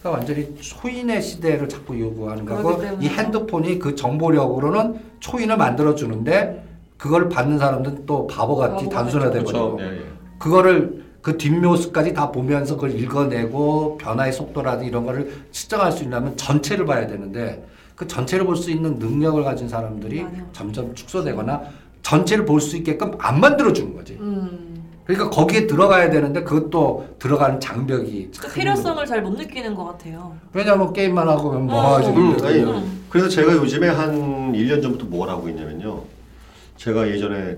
그러니까 0.00 0.10
완전히 0.10 0.56
초인의 0.60 1.22
시대를 1.22 1.68
자꾸 1.68 1.98
요구하는 1.98 2.44
거고. 2.44 2.82
이 3.00 3.08
핸드폰이 3.08 3.78
그 3.78 3.94
정보력으로는 3.94 5.00
초인을 5.20 5.56
만들어 5.56 5.94
주는데 5.94 6.64
그걸 6.96 7.28
받는 7.28 7.58
사람들은 7.58 8.06
또 8.06 8.26
바보같이 8.26 8.86
바보같이. 8.86 8.88
단순화돼 8.90 9.38
그렇죠. 9.44 9.76
예, 9.80 9.84
예. 9.84 10.00
그거를 10.38 11.04
그 11.22 11.36
뒷묘수까지 11.36 12.14
다 12.14 12.30
보면서 12.32 12.74
그걸 12.74 12.98
읽어내고 12.98 13.98
변화의 13.98 14.32
속도라든지 14.32 14.88
이런 14.88 15.04
거를 15.04 15.32
측정할 15.52 15.92
수 15.92 16.02
있려면 16.04 16.36
전체를 16.36 16.84
봐야 16.86 17.06
되는데 17.06 17.64
그 17.98 18.06
전체를 18.06 18.46
볼 18.46 18.54
수 18.56 18.70
있는 18.70 18.94
능력을 19.00 19.42
가진 19.42 19.68
사람들이 19.68 20.22
없죠. 20.22 20.46
점점 20.52 20.94
축소되거나 20.94 21.62
전체를 22.02 22.44
볼 22.46 22.60
수 22.60 22.76
있게끔 22.76 23.10
안 23.18 23.40
만들어 23.40 23.72
주는 23.72 23.92
거지. 23.94 24.14
음. 24.20 24.84
그러니까 25.04 25.30
거기에 25.30 25.66
들어가야 25.66 26.08
되는데 26.10 26.44
그것도 26.44 27.16
들어가는 27.18 27.58
장벽이 27.58 28.26
그참 28.30 28.52
필요성을 28.54 29.04
잘 29.06 29.22
못 29.22 29.30
느끼는 29.36 29.74
것 29.74 29.84
같아요. 29.84 30.36
왜냐면 30.52 30.92
게임만 30.92 31.28
하고 31.28 31.48
어. 31.50 31.58
뭐 31.58 31.96
하지 31.96 32.10
음, 32.10 32.36
근데 32.36 32.46
아니, 32.46 32.58
음. 32.62 33.04
그래서 33.08 33.28
제가 33.28 33.52
요즘에 33.54 33.88
한 33.88 34.52
1년 34.52 34.80
전부터 34.80 35.06
뭘 35.06 35.28
하고 35.28 35.48
있냐면요. 35.48 36.04
제가 36.76 37.08
예전에 37.08 37.56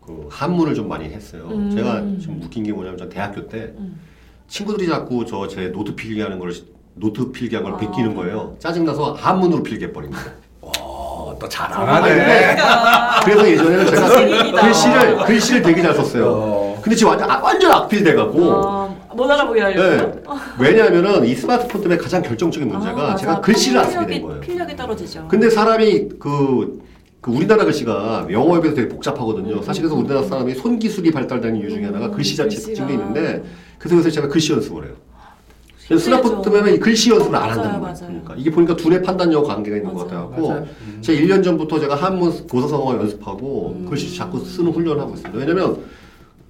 그 0.00 0.26
한문을 0.28 0.74
좀 0.74 0.88
많이 0.88 1.04
했어요. 1.04 1.46
음. 1.52 1.70
제가 1.70 2.00
지금 2.20 2.40
웃긴 2.42 2.64
게 2.64 2.72
뭐냐면 2.72 2.98
저 2.98 3.08
대학교 3.08 3.46
때 3.46 3.74
음. 3.78 4.00
친구들이 4.48 4.88
자꾸 4.88 5.24
저 5.24 5.46
제 5.46 5.68
노트 5.68 5.94
필기하는 5.94 6.38
걸 6.40 6.52
노트 7.00 7.30
필기한 7.30 7.64
걸 7.64 7.74
아. 7.74 7.76
베끼는 7.76 8.14
거예요. 8.14 8.56
짜증나서 8.58 9.12
한문으로 9.14 9.62
필기해버린 9.62 10.10
거예요. 10.10 10.26
어, 10.62 11.36
또 11.40 11.46
아, 11.46 11.48
잘하네. 11.48 12.14
그러니까 12.14 13.20
그래서 13.24 13.48
예전에는 13.50 13.86
제가 13.86 14.08
재능이다. 14.08 14.60
글씨를 14.62 15.16
글씨를 15.24 15.62
되게 15.62 15.82
잘 15.82 15.94
썼어요. 15.94 16.26
어. 16.26 16.78
근데 16.82 16.96
지금 16.96 17.10
완전 17.10 17.30
아, 17.30 17.38
완전 17.42 17.72
악필 17.72 18.04
돼갖고. 18.04 18.42
어, 18.50 18.98
못 19.14 19.30
알아보게 19.30 19.60
하려고. 19.60 19.82
네. 19.82 20.12
왜냐하면은 20.58 21.24
이 21.26 21.34
스마트폰 21.34 21.80
때문에 21.82 21.98
가장 22.00 22.22
결정적인 22.22 22.68
문제가 22.68 23.12
아, 23.12 23.16
제가 23.16 23.32
맞아. 23.32 23.40
글씨를 23.42 23.80
안 23.80 23.86
쓰게 23.90 23.98
필력이- 23.98 24.08
된 24.08 24.22
거예요. 24.22 24.40
필력이 24.40 24.76
떨어지죠. 24.76 25.28
근데 25.28 25.50
사람이 25.50 26.08
그, 26.20 26.80
그 27.20 27.30
우리나라 27.32 27.64
글씨가 27.64 28.26
영어에 28.30 28.60
비해서 28.60 28.76
되게 28.76 28.88
복잡하거든요. 28.88 29.60
사실 29.62 29.82
그래서 29.82 29.96
우리나라 29.96 30.22
사람이 30.22 30.54
손 30.54 30.78
기술이 30.78 31.10
발달되는 31.10 31.56
이유 31.60 31.70
중에 31.70 31.84
하나가 31.86 32.06
음, 32.06 32.12
글씨 32.12 32.36
자체 32.36 32.56
글씨가. 32.56 32.66
특징도 32.66 32.92
있는데 32.92 33.42
그래서 33.78 33.96
요새 33.96 34.10
제가 34.10 34.28
글씨 34.28 34.52
연습을 34.52 34.84
해요. 34.86 34.94
그래서 35.88 36.42
때문에 36.42 36.74
이 36.74 36.78
글씨 36.78 37.10
연습을 37.10 37.34
안 37.34 37.42
맞아요, 37.42 37.52
한다는 37.52 37.80
거예요. 37.80 37.94
맞아요. 37.94 38.06
그러니까 38.08 38.34
이게 38.36 38.50
보니까 38.50 38.76
두뇌 38.76 39.00
판단력 39.00 39.46
관계가 39.46 39.76
있는 39.78 39.94
것 39.94 40.06
맞아요. 40.06 40.28
같아갖고 40.28 40.48
맞아요. 40.48 40.66
음. 40.86 40.98
제가 41.00 41.18
1년 41.20 41.42
전부터 41.42 41.80
제가 41.80 41.94
한문 41.94 42.46
고사성어 42.46 42.94
연습하고 42.98 43.76
음. 43.80 43.86
글씨 43.88 44.14
자꾸 44.14 44.38
쓰는 44.44 44.70
훈련을 44.70 45.00
하고 45.00 45.14
있습니다. 45.14 45.38
왜냐면 45.38 45.78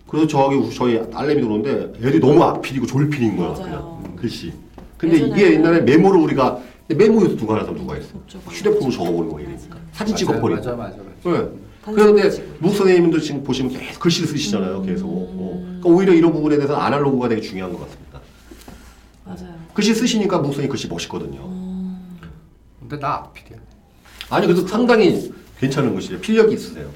그래서 0.08 0.26
저기 0.26 0.74
저희 0.74 1.08
딸내미 1.10 1.40
들어오는데 1.40 1.98
애들이 2.00 2.18
너무 2.18 2.42
악필이고 2.42 2.86
졸필인 2.86 3.36
거야. 3.36 3.48
맞아요. 3.50 3.62
그냥 4.02 4.16
글씨. 4.16 4.52
근데 4.96 5.14
예전에 5.16 5.30
이게 5.32 5.54
옛날에 5.54 5.80
메모를 5.82 6.20
우리가 6.20 6.58
메모에서 6.88 7.36
누가 7.36 7.54
하나 7.56 7.66
누가 7.72 7.94
했어. 7.94 8.08
없죠. 8.16 8.38
휴대폰으로 8.48 8.90
적어버리고 8.90 9.34
막 9.34 9.40
이러니까 9.40 9.76
사진 9.92 10.16
찍어버리고. 10.16 10.48
맞아 10.56 10.70
맞아. 10.74 10.96
맞아. 10.96 11.38
네. 11.38 11.48
단순히 11.84 12.12
그런데. 12.20 12.44
묵 12.58 12.74
선생님도 12.74 13.20
지금 13.20 13.44
보시면 13.44 13.72
계속 13.72 14.00
글씨를 14.00 14.26
쓰시잖아요. 14.28 14.82
계속. 14.82 15.06
어. 15.08 15.60
그러니까 15.64 15.88
오히려 15.90 16.12
이런 16.12 16.32
부분에 16.32 16.56
대해서 16.56 16.74
아날로그가 16.74 17.28
되게 17.28 17.40
중요한 17.40 17.72
것 17.72 17.80
같습니다. 17.82 18.18
맞아요. 19.28 19.54
글씨 19.74 19.94
쓰시니까 19.94 20.38
묵 20.38 20.46
선생님 20.46 20.70
글씨 20.70 20.88
멋있거든요. 20.88 21.40
근데 22.80 22.98
나 22.98 23.14
악필이야. 23.16 23.58
아니 24.30 24.46
그래도 24.46 24.66
상당히 24.66 25.32
괜찮은 25.58 25.92
글씨예요. 25.92 26.20
필력이 26.20 26.54
있으세요. 26.54 26.88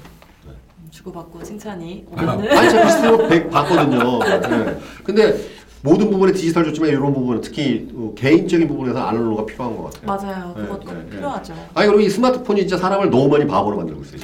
주고받고 0.89 1.41
칭찬이 1.43 2.05
아니 2.15 2.27
오면은 2.27 2.69
제가 2.69 3.17
글씨 3.17 3.27
백 3.29 3.49
봤거든요. 3.49 4.19
네. 4.19 4.79
근데 5.03 5.47
모든 5.81 6.09
부분에 6.09 6.31
디지털 6.31 6.63
좋지만 6.65 6.89
이런 6.89 7.13
부분은 7.13 7.41
특히 7.41 7.89
어, 7.93 8.13
개인적인 8.15 8.67
부분에서 8.67 8.99
아날로그가 8.99 9.45
필요한 9.45 9.75
것 9.75 9.91
같아요. 10.01 10.05
맞아요. 10.31 10.53
네, 10.55 10.61
그것도 10.63 10.91
네, 10.93 11.03
네. 11.03 11.09
필요하죠. 11.09 11.53
아니 11.73 11.87
그리고 11.87 12.01
이 12.01 12.09
스마트폰이 12.09 12.61
진짜 12.61 12.77
사람을 12.77 13.09
너무 13.09 13.27
많이 13.27 13.45
바보로 13.45 13.77
만들고 13.77 14.01
있어요. 14.03 14.21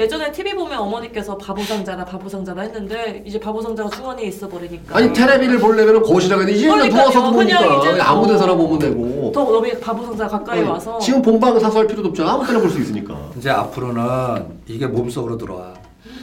예전에 0.00 0.32
TV 0.32 0.54
보면 0.54 0.78
어머니께서 0.78 1.36
바보 1.36 1.62
상자라 1.62 2.04
바보 2.06 2.26
상자라 2.28 2.62
했는데 2.62 3.22
이제 3.26 3.38
바보 3.38 3.60
상자가 3.60 3.90
주머니에 3.90 4.26
있어 4.28 4.48
버리니까 4.48 4.96
아니 4.96 5.12
테레비를 5.12 5.58
보려면 5.58 6.02
거실에. 6.02 6.36
이제 6.50 6.66
그냥 6.66 6.76
그러니까요. 6.78 7.00
누워서도 7.02 7.32
보니까 7.32 7.58
그냥 7.58 7.78
이제 7.80 7.90
그냥 7.92 8.06
아무 8.08 8.20
뭐- 8.20 8.26
데서나 8.28 8.54
보면 8.54 8.78
되고. 8.78 9.32
더 9.32 9.44
너무 9.44 9.68
바보 9.80 10.04
상자 10.06 10.26
가까이 10.26 10.62
어, 10.62 10.70
와서 10.72 10.98
지금 10.98 11.20
본방 11.20 11.58
사수 11.60 11.80
할 11.80 11.86
필요도 11.86 12.08
없잖아. 12.08 12.32
아무 12.32 12.46
때나 12.46 12.58
볼 12.60 12.70
수 12.70 12.80
있으니까. 12.80 13.14
이제 13.36 13.50
앞으로는 13.50 14.46
이게 14.66 14.86
몸속으로 14.86 15.36
들어와. 15.36 15.74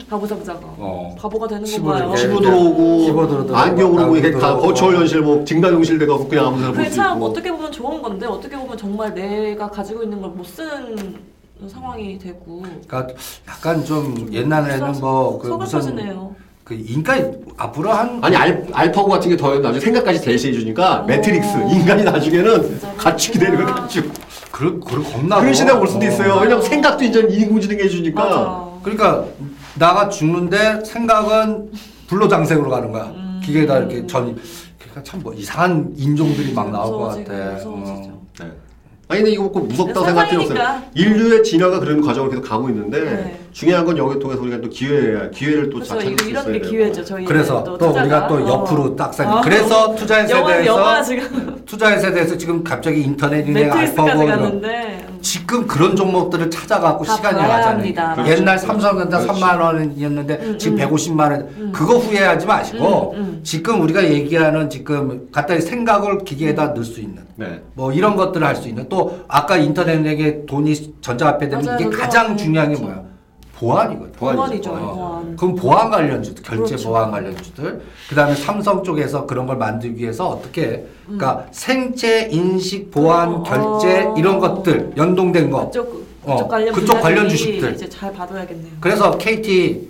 바보 0.10 0.26
상자가 0.26 0.60
어. 0.64 1.14
바보가 1.20 1.48
되는 1.48 1.64
건가요? 1.66 2.04
이렇게 2.06 2.18
칩으로 2.22 2.42
들어오고 2.42 3.56
안경으로 3.56 4.08
뭐 4.08 4.18
이게 4.18 4.32
다 4.32 4.40
들어오고. 4.40 4.62
virtual 4.68 4.96
현실 4.96 5.22
뭐 5.22 5.44
증강현실 5.44 6.00
돼가고 6.00 6.28
그냥 6.28 6.48
아무 6.48 6.58
데나 6.58 6.68
볼 6.70 6.78
그게 6.78 6.90
수참 6.90 7.18
있고. 7.18 7.26
어떻게 7.28 7.52
보면 7.52 7.72
좋은 7.72 8.02
건데 8.02 8.26
어떻게 8.26 8.56
보면 8.58 8.78
정말 8.78 9.14
내가 9.14 9.70
가지고 9.70 10.04
있는 10.04 10.22
걸 10.22 10.32
못 10.32 10.46
쓰는 10.46 11.16
상황이 11.68 12.18
되고 12.20 12.62
그러니까 12.88 13.08
약간 13.48 13.84
좀 13.84 14.30
옛날에는 14.32 15.00
뭐그 15.00 15.48
무슨. 15.48 16.36
그 16.64 16.74
인간 16.74 17.34
앞으로 17.56 17.94
한 17.94 18.20
아니 18.22 18.36
알, 18.36 18.68
알파고 18.74 19.08
같은 19.08 19.30
게 19.30 19.38
더 19.38 19.58
나중에 19.60 19.80
생각까지 19.80 20.22
대신해 20.22 20.52
주니까 20.54 21.02
오. 21.02 21.06
매트릭스 21.06 21.58
인간이 21.72 22.04
나중에는 22.04 22.62
진짜 22.64 22.94
같이 22.96 23.32
기대는 23.32 23.66
거. 23.66 23.74
가지고 23.74 24.10
그럴 24.52 24.80
그럴 24.82 25.04
겁나. 25.04 25.40
그런 25.40 25.54
시대가 25.54 25.80
올 25.80 25.88
수도 25.88 26.06
어. 26.06 26.08
있어요. 26.10 26.36
왜냐면 26.42 26.62
생각도 26.62 27.06
이제 27.06 27.26
인공지능이 27.30 27.82
해주니까. 27.84 28.22
맞아. 28.24 28.68
그러니까 28.84 29.26
나가 29.80 30.10
죽는데 30.10 30.84
생각은 30.84 31.72
불로장생으로 32.08 32.70
가는 32.70 32.92
거야. 32.92 33.06
음. 33.06 33.40
기계에다 33.44 33.78
이렇게 33.80 34.06
전 34.06 34.38
그러니까 34.78 35.04
참 35.04 35.22
뭐 35.22 35.34
이상한 35.34 35.94
인종들이 35.96 36.52
막 36.54 36.70
나올 36.72 36.92
것 36.92 37.00
같아. 37.26 37.54
무서워지죠. 37.54 38.10
어. 38.12 38.17
네. 39.10 39.14
아니 39.16 39.22
근데 39.22 39.32
이거 39.34 39.50
꼭 39.50 39.68
무섭다고. 39.68 40.06
생각할 40.06 40.30
필요 40.30 40.42
없어요. 40.44 40.82
인류의 40.94 41.44
진화가 41.44 41.80
그런 41.80 42.02
과정을 42.02 42.30
계속 42.30 42.42
가고 42.44 42.70
있는데 42.70 43.00
네. 43.02 43.40
중요한 43.58 43.84
건 43.86 43.98
여기 43.98 44.20
통해서 44.20 44.40
우리가 44.44 44.62
또 44.62 44.70
기회 44.70 45.32
기회를 45.32 45.72
또 45.72 45.78
그래서 45.80 45.98
찾을 45.98 46.16
수 46.20 46.30
이런 46.30 46.46
게 46.54 46.62
돼요. 46.62 46.70
기회죠. 46.70 47.04
저희 47.04 47.26
그래서 47.26 47.64
또 47.64 47.88
우리가 47.90 48.28
또 48.28 48.48
옆으로 48.48 48.96
딱 48.96 49.12
살. 49.12 49.26
아. 49.26 49.42
그래서 49.42 49.96
투자의 49.96 50.30
영화 50.30 51.02
세대에서 51.02 51.04
지금 51.04 51.62
투자의 51.66 52.00
세대에서 52.00 52.38
지금 52.38 52.64
갑자기 52.64 53.02
인터넷 53.02 53.42
매트리스까지 53.50 54.12
알파고 54.12 54.26
갔는데 54.28 55.08
지금 55.22 55.66
그런 55.66 55.96
종목들을 55.96 56.52
찾아갖고 56.52 57.04
다 57.04 57.16
시간이 57.16 57.40
가잖아요. 57.40 57.94
그렇죠. 58.14 58.32
옛날 58.32 58.60
삼성전자 58.60 59.18
그렇지. 59.22 59.42
3만 59.42 59.60
원이었는데 59.60 60.36
음, 60.36 60.58
지금 60.60 60.80
음. 60.80 60.88
150만 60.88 61.20
원. 61.20 61.34
음. 61.58 61.72
그거 61.74 61.98
후회하지 61.98 62.46
마시고 62.46 63.14
음, 63.16 63.20
음. 63.20 63.40
지금 63.42 63.82
우리가 63.82 64.08
얘기하는 64.08 64.70
지금 64.70 65.30
갖다 65.32 65.60
생각을 65.60 66.20
기계에다 66.20 66.68
넣을 66.68 66.84
수 66.84 67.02
있는 67.02 67.24
네. 67.36 67.64
뭐 67.74 67.92
이런 67.92 68.16
것들을 68.16 68.46
할 68.46 68.56
수 68.58 68.68
있는 68.68 68.88
또 68.88 69.22
아까 69.28 69.58
인터넷에게 69.58 70.46
돈이 70.46 70.94
전자화폐 71.02 71.50
되면 71.50 71.66
맞아요. 71.66 71.80
이게 71.80 71.90
가장 71.90 72.38
중요한 72.38 72.70
게 72.70 72.76
그렇죠. 72.76 72.94
뭐야? 72.94 73.07
보안이거든. 73.60 74.12
보안이죠. 74.14 74.72
보안이죠. 74.72 74.94
보안. 74.96 75.36
그럼 75.36 75.56
보안 75.56 75.90
관련주들, 75.90 76.44
결제 76.44 76.76
그렇죠. 76.76 76.90
보안 76.90 77.12
관련주들, 77.12 77.82
그 78.10 78.16
다음에 78.16 78.36
삼성 78.36 78.84
쪽에서 78.84 79.26
그런 79.26 79.48
걸 79.48 79.58
만들기 79.58 80.02
위해서 80.02 80.28
어떻게, 80.30 80.86
그러니까 81.06 81.46
생체 81.52 82.28
인식 82.32 82.92
보안 82.92 83.30
어, 83.30 83.44
결제 83.44 84.04
어. 84.04 84.16
이런 84.18 84.40
것들 84.40 84.94
연동된 84.96 85.50
거. 85.50 85.66
그쪽 85.66 86.06
그쪽 86.22 86.42
어, 86.42 86.48
관련 86.48 86.74
그쪽 86.74 87.02
관련 87.02 87.30
주식들. 87.30 87.74
이제 87.74 87.88
잘 87.90 88.14
봐둬야겠네요. 88.14 88.74
그래서 88.82 89.18
KT 89.18 89.88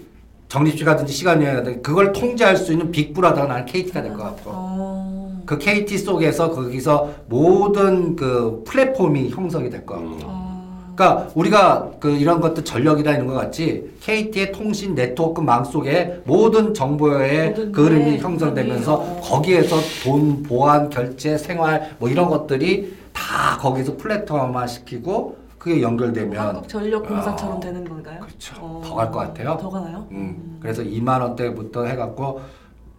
적립식이라든지 0.49 1.12
시간여행이라든지 1.12 1.82
그걸 1.82 2.13
통제할 2.13 2.56
수 2.56 2.71
있는 2.71 2.91
빅브라더가 2.91 3.47
나는 3.47 3.65
KT가 3.65 4.01
될 4.01 4.13
것 4.13 4.23
같고. 4.23 4.51
어. 4.53 5.41
그 5.45 5.58
KT 5.58 5.97
속에서 5.97 6.51
거기서 6.51 7.10
모든 7.27 8.15
그 8.15 8.63
플랫폼이 8.65 9.30
형성이 9.30 9.69
될 9.69 9.86
것 9.86 9.95
같고. 9.95 10.37
음. 10.97 11.01
어. 11.01 11.05
그러니까 11.17 11.29
우리가 11.36 11.91
그 11.99 12.10
이런 12.12 12.41
것들 12.41 12.63
전력이나 12.65 13.12
이런 13.13 13.27
것 13.27 13.33
같이 13.33 13.91
KT의 14.01 14.51
통신 14.51 14.95
네트워크 14.95 15.41
망 15.41 15.63
속에 15.63 16.21
모든 16.25 16.73
정보의 16.73 17.49
모든 17.49 17.71
그 17.71 17.86
흐름이 17.86 18.03
네, 18.05 18.17
형성되면서 18.17 18.93
어. 18.95 19.21
거기에서 19.23 19.75
돈 20.03 20.41
보안 20.43 20.89
결제 20.89 21.38
생활 21.38 21.95
뭐 21.99 22.10
이런 22.10 22.27
것들이 22.29 22.95
다 23.13 23.57
거기서 23.60 23.97
플랫폼화 23.97 24.67
시키고 24.67 25.38
그게 25.57 25.81
연결되면 25.81 26.38
한국전력공사처럼 26.47 27.57
어, 27.57 27.60
되는 27.60 27.83
건가요? 27.83 28.19
그렇죠. 28.21 28.55
어. 28.60 28.81
더 28.86 28.95
갈 28.95 29.12
것 29.12 29.19
같아요. 29.19 29.57
더 29.60 29.69
가나요? 29.69 30.07
음, 30.12 30.57
그래서 30.62 30.81
2만 30.83 31.21
원대부터 31.21 31.86
해갖고 31.86 32.41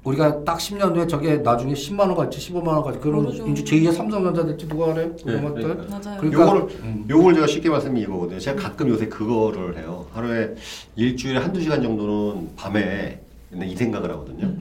우리가 0.08 0.44
딱 0.44 0.58
10년 0.58 0.94
후에 0.96 1.06
저게 1.06 1.36
나중에 1.36 1.74
10만 1.74 2.00
원 2.00 2.14
갈지 2.14 2.38
15만 2.38 2.68
원 2.68 2.82
갈지 2.82 2.98
그럼 3.00 3.24
모르죠. 3.24 3.46
이제 3.48 3.62
제2의 3.64 3.92
삼성전자 3.92 4.44
될지 4.44 4.66
누가 4.66 4.90
알아요? 4.92 5.14
그런 5.16 5.36
네, 5.36 5.48
것들. 5.48 5.62
그러니까. 5.62 5.98
맞아요. 5.98 6.20
그러니까- 6.20 6.42
요거를 6.42 6.62
음. 6.82 7.06
요걸 7.10 7.34
제가 7.34 7.46
쉽게 7.46 7.68
말씀이 7.68 8.00
이거거든요. 8.02 8.38
제가 8.38 8.62
가끔 8.62 8.88
요새 8.88 9.06
그거를 9.08 9.76
해요. 9.78 10.06
하루에 10.12 10.54
일주일에 10.96 11.38
한두 11.38 11.60
시간 11.60 11.82
정도는 11.82 12.50
밤에 12.56 13.20
이 13.62 13.76
생각을 13.76 14.10
하거든요. 14.12 14.52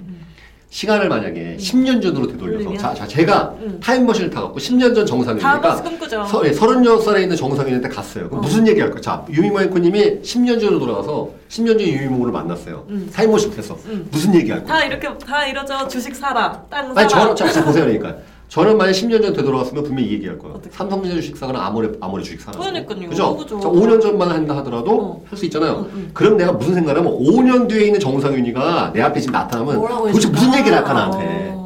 시간을 0.69 1.08
만약에 1.08 1.58
10년 1.60 2.01
전으로 2.01 2.27
되돌려서? 2.27 2.77
자, 2.77 2.93
자 2.93 3.08
제가 3.08 3.56
음. 3.62 3.80
타임머신을 3.82 4.30
타갖고 4.30 4.60
10년 4.60 4.93
전다 4.93 5.06
정상이니까 5.06 5.82
꿈꾸죠. 5.82 6.25
서, 6.25 6.45
예, 6.45 6.51
36살에 6.51 7.21
있는 7.21 7.36
정상인한테 7.36 7.88
갔어요. 7.88 8.27
그럼 8.27 8.39
어. 8.39 8.41
무슨 8.41 8.67
얘기 8.67 8.82
할까요? 8.82 8.99
자, 8.99 9.25
유미모에코님이 9.30 10.21
10년 10.21 10.60
전으로 10.60 10.80
돌아가서 10.80 11.30
10년 11.49 11.80
전 11.80 11.82
유미모를 11.82 12.34
만났어요. 12.34 12.86
음. 12.89 13.10
타임머신 13.13 13.53
했어. 13.53 13.77
음. 13.86 14.08
무슨 14.12 14.36
얘기 14.36 14.51
할 14.51 14.63
거예요? 14.63 14.80
다 14.80 14.86
이렇게 14.86 15.25
다 15.25 15.45
이러죠. 15.45 15.88
주식 15.88 16.15
사라, 16.15 16.62
땅 16.69 16.93
사라. 16.93 17.01
아니 17.01 17.10
자, 17.10 17.51
자 17.51 17.63
보세요 17.63 17.86
그러니까 17.86 18.17
저는 18.49 18.77
만약 18.77 18.91
10년 18.93 19.21
전 19.21 19.33
되돌아갔으면 19.33 19.83
분명히 19.83 20.10
이 20.10 20.13
얘기할 20.13 20.39
거예요. 20.39 20.55
어떻게? 20.55 20.73
삼성전자 20.75 21.15
주식 21.17 21.36
사거나 21.36 21.65
아모레 21.65 21.91
아모레 21.99 22.23
주식 22.23 22.39
사라. 22.41 22.57
그러니까요. 22.57 23.10
그죠? 23.10 23.36
그죠. 23.36 23.60
자, 23.60 23.67
5년 23.67 24.01
전만 24.01 24.29
한다 24.29 24.55
하더라도 24.57 24.91
어. 25.01 25.23
할수 25.29 25.45
있잖아요. 25.45 25.79
음, 25.79 25.91
음. 25.93 26.10
그럼 26.13 26.38
내가 26.38 26.53
무슨 26.53 26.73
생각을 26.75 27.01
하면 27.01 27.13
5년 27.19 27.67
뒤에 27.67 27.88
있는 27.88 27.99
정상윤이가 27.99 28.91
내 28.93 29.01
앞에 29.01 29.19
지금 29.19 29.33
나타나면 29.33 29.75
도대체? 29.81 30.29
무슨 30.29 30.53
얘기를 30.55 30.77
할까 30.77 30.93
나한테. 30.93 31.57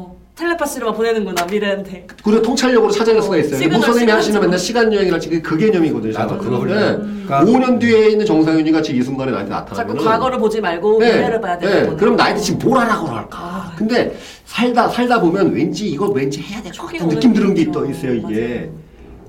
어. 0.42 0.46
텔레파시로만 0.46 0.94
보내는구나 0.96 1.44
미래한테. 1.46 2.06
그리고 2.24 2.42
통찰력으로 2.42 2.90
찾아낼 2.90 3.22
수가 3.22 3.36
있어요. 3.36 3.56
시그널, 3.58 3.78
목 3.78 3.84
선생님이 3.84 4.00
시그널 4.06 4.18
하시는 4.18 4.40
맨날 4.40 4.58
시간 4.58 4.92
여행이랄지 4.92 5.28
그게 5.28 5.40
그 5.42 5.56
개념이거든요. 5.56 6.12
나도. 6.12 6.38
그거 6.38 6.64
네. 6.64 6.72
음. 6.74 7.24
그러니까 7.26 7.44
5년 7.52 7.80
뒤에 7.80 8.08
있는 8.10 8.26
정상윤이가 8.26 8.82
지금 8.82 9.00
이 9.00 9.02
순간에 9.04 9.30
나한테 9.30 9.50
자꾸 9.50 9.74
나타나면 9.74 10.04
과거를 10.04 10.38
보지 10.38 10.60
말고 10.60 10.98
미래를 10.98 11.40
봐야 11.40 11.56
되는 11.58 11.84
거네. 11.86 11.96
그럼 11.96 12.16
나한테 12.16 12.40
지금 12.40 12.58
뭘 12.68 12.80
하라고 12.80 13.06
그럴까? 13.06 13.38
아. 13.38 13.72
근데 13.76 14.16
살다 14.44 14.88
살다 14.88 15.20
보면 15.20 15.52
왠지 15.54 15.88
이거 15.88 16.06
왠지 16.08 16.40
해야 16.42 16.60
될 16.62 16.72
것 16.72 16.86
같은 16.90 17.08
느낌 17.08 17.32
드는 17.32 17.54
게 17.54 17.66
오는 17.68 17.90
있, 17.90 17.96
있어요. 17.96 18.14
이게. 18.14 18.70